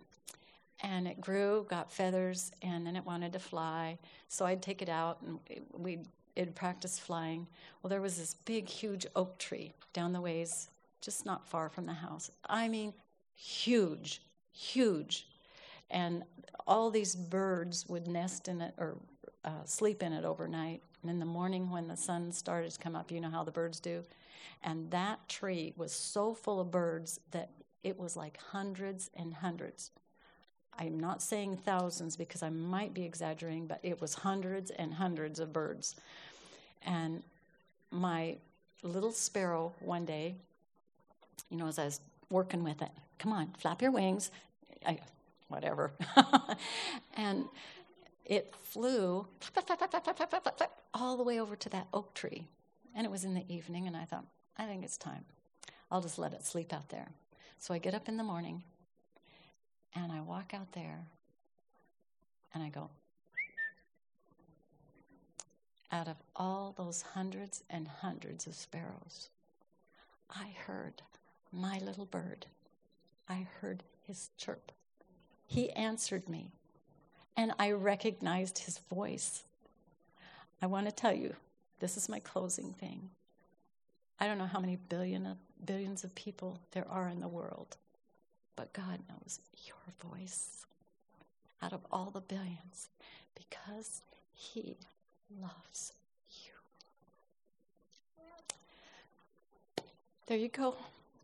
And 0.83 1.07
it 1.07 1.21
grew, 1.21 1.67
got 1.69 1.93
feathers, 1.93 2.53
and 2.63 2.87
then 2.87 2.97
it 2.97 3.05
wanted 3.05 3.35
to 3.35 3.39
fly. 3.39 3.99
So 4.29 4.47
I'd 4.47 4.63
take 4.63 4.81
it 4.81 4.89
out, 4.89 5.19
and 5.21 5.39
we'd 5.77 6.07
it'd 6.37 6.55
practice 6.55 6.99
flying. 6.99 7.47
Well, 7.83 7.91
there 7.91 8.01
was 8.01 8.17
this 8.17 8.33
big, 8.47 8.67
huge 8.67 9.07
oak 9.15 9.37
tree 9.37 9.75
down 9.93 10.15
the 10.15 10.23
ways, 10.23 10.71
just 11.03 11.27
not 11.27 11.47
far 11.47 11.69
from 11.69 11.85
the 11.85 11.93
house. 11.93 12.31
I 12.49 12.67
mean, 12.69 12.95
huge, 13.35 14.23
huge. 14.53 15.27
And 15.91 16.25
all 16.67 16.91
these 16.91 17.15
birds 17.15 17.87
would 17.89 18.09
nest 18.09 18.49
in 18.49 18.63
it 18.63 18.73
or 18.79 18.97
uh, 19.45 19.65
sleep 19.65 20.03
in 20.03 20.13
it 20.13 20.25
overnight. 20.25 20.83
And 21.03 21.11
in 21.11 21.19
the 21.19 21.25
morning, 21.25 21.71
when 21.71 21.89
the 21.89 21.97
sun 21.97 22.33
started 22.33 22.71
to 22.73 22.79
come 22.79 22.95
up, 22.95 23.11
you 23.11 23.21
know 23.21 23.31
how 23.31 23.45
the 23.45 23.51
birds 23.51 23.81
do. 23.81 24.03
And 24.63 24.91
that 24.91 25.27
tree 25.29 25.73
was 25.77 25.93
so 25.93 26.35
full 26.35 26.61
of 26.61 26.71
birds 26.71 27.21
that 27.31 27.51
it 27.83 27.99
was 27.99 28.17
like 28.17 28.39
hundreds 28.53 29.11
and 29.17 29.33
hundreds. 29.33 29.91
I'm 30.79 30.99
not 30.99 31.23
saying 31.23 31.59
thousands 31.59 32.17
because 32.17 32.43
I 32.43 32.51
might 32.51 32.95
be 32.95 33.05
exaggerating, 33.05 33.67
but 33.67 33.81
it 33.83 34.01
was 34.01 34.15
hundreds 34.15 34.71
and 34.71 34.95
hundreds 34.95 35.41
of 35.41 35.53
birds. 35.53 35.97
And 36.85 37.23
my 37.91 38.37
little 38.83 39.13
sparrow 39.13 39.73
one 39.81 40.05
day, 40.05 40.37
you 41.51 41.57
know, 41.57 41.67
as 41.67 41.79
I 41.79 41.85
was 41.85 42.01
working 42.31 42.63
with 42.65 42.83
it, 42.83 42.91
come 43.19 43.33
on, 43.33 43.49
flap 43.59 43.83
your 43.83 43.91
wings, 43.91 44.31
I, 44.87 44.99
whatever. 45.49 45.91
and 47.17 47.45
it 48.31 48.55
flew 48.63 49.27
all 50.95 51.17
the 51.17 51.25
way 51.25 51.41
over 51.41 51.57
to 51.57 51.69
that 51.69 51.89
oak 51.93 52.15
tree. 52.15 52.47
And 52.95 53.05
it 53.05 53.11
was 53.11 53.25
in 53.25 53.35
the 53.35 53.45
evening, 53.53 53.87
and 53.89 53.97
I 53.97 54.05
thought, 54.05 54.25
I 54.57 54.67
think 54.67 54.85
it's 54.85 54.97
time. 54.97 55.25
I'll 55.91 56.01
just 56.01 56.19
let 56.19 56.33
it 56.33 56.47
sleep 56.47 56.73
out 56.73 56.89
there. 56.89 57.09
So 57.59 57.75
I 57.75 57.79
get 57.79 57.95
up 57.95 58.09
in 58.09 58.17
the 58.17 58.23
morning 58.23 58.63
and 59.95 60.13
I 60.13 60.21
walk 60.21 60.55
out 60.55 60.73
there 60.73 61.01
and 62.55 62.63
I 62.63 62.69
go, 62.69 62.89
out 65.93 66.07
of 66.07 66.17
all 66.37 66.73
those 66.77 67.03
hundreds 67.03 67.65
and 67.69 67.89
hundreds 67.89 68.47
of 68.47 68.55
sparrows, 68.55 69.31
I 70.31 70.55
heard 70.67 71.03
my 71.53 71.81
little 71.81 72.07
bird. 72.07 72.47
I 73.29 73.47
heard 73.61 73.83
his 74.07 74.31
chirp. 74.37 74.71
He 75.47 75.71
answered 75.71 76.29
me, 76.29 76.53
and 77.41 77.55
I 77.59 77.71
recognized 77.71 78.59
his 78.59 78.77
voice. 78.91 79.45
I 80.61 80.67
want 80.67 80.85
to 80.85 80.93
tell 80.93 81.15
you, 81.15 81.35
this 81.79 81.97
is 81.97 82.07
my 82.07 82.21
closing 82.21 82.75
thing. 82.75 83.09
I 84.19 84.27
don't 84.27 84.37
know 84.37 84.45
how 84.45 84.61
many 84.61 84.77
billion 84.77 85.25
of, 85.25 85.39
billions 85.65 86.05
of 86.05 86.15
people 86.15 86.61
there 86.73 86.87
are 86.87 87.09
in 87.09 87.21
the 87.23 87.29
world, 87.29 87.79
but 88.57 88.75
God 88.75 88.99
knows 89.09 89.41
your 89.67 90.11
voice 90.11 90.67
out 91.63 91.73
of 91.73 91.81
all 91.91 92.11
the 92.11 92.21
billions 92.21 92.91
because 93.35 94.03
He 94.35 94.77
loves 95.41 95.95
you. 96.29 96.53
There 100.27 100.37
you 100.37 100.49
go. 100.49 100.75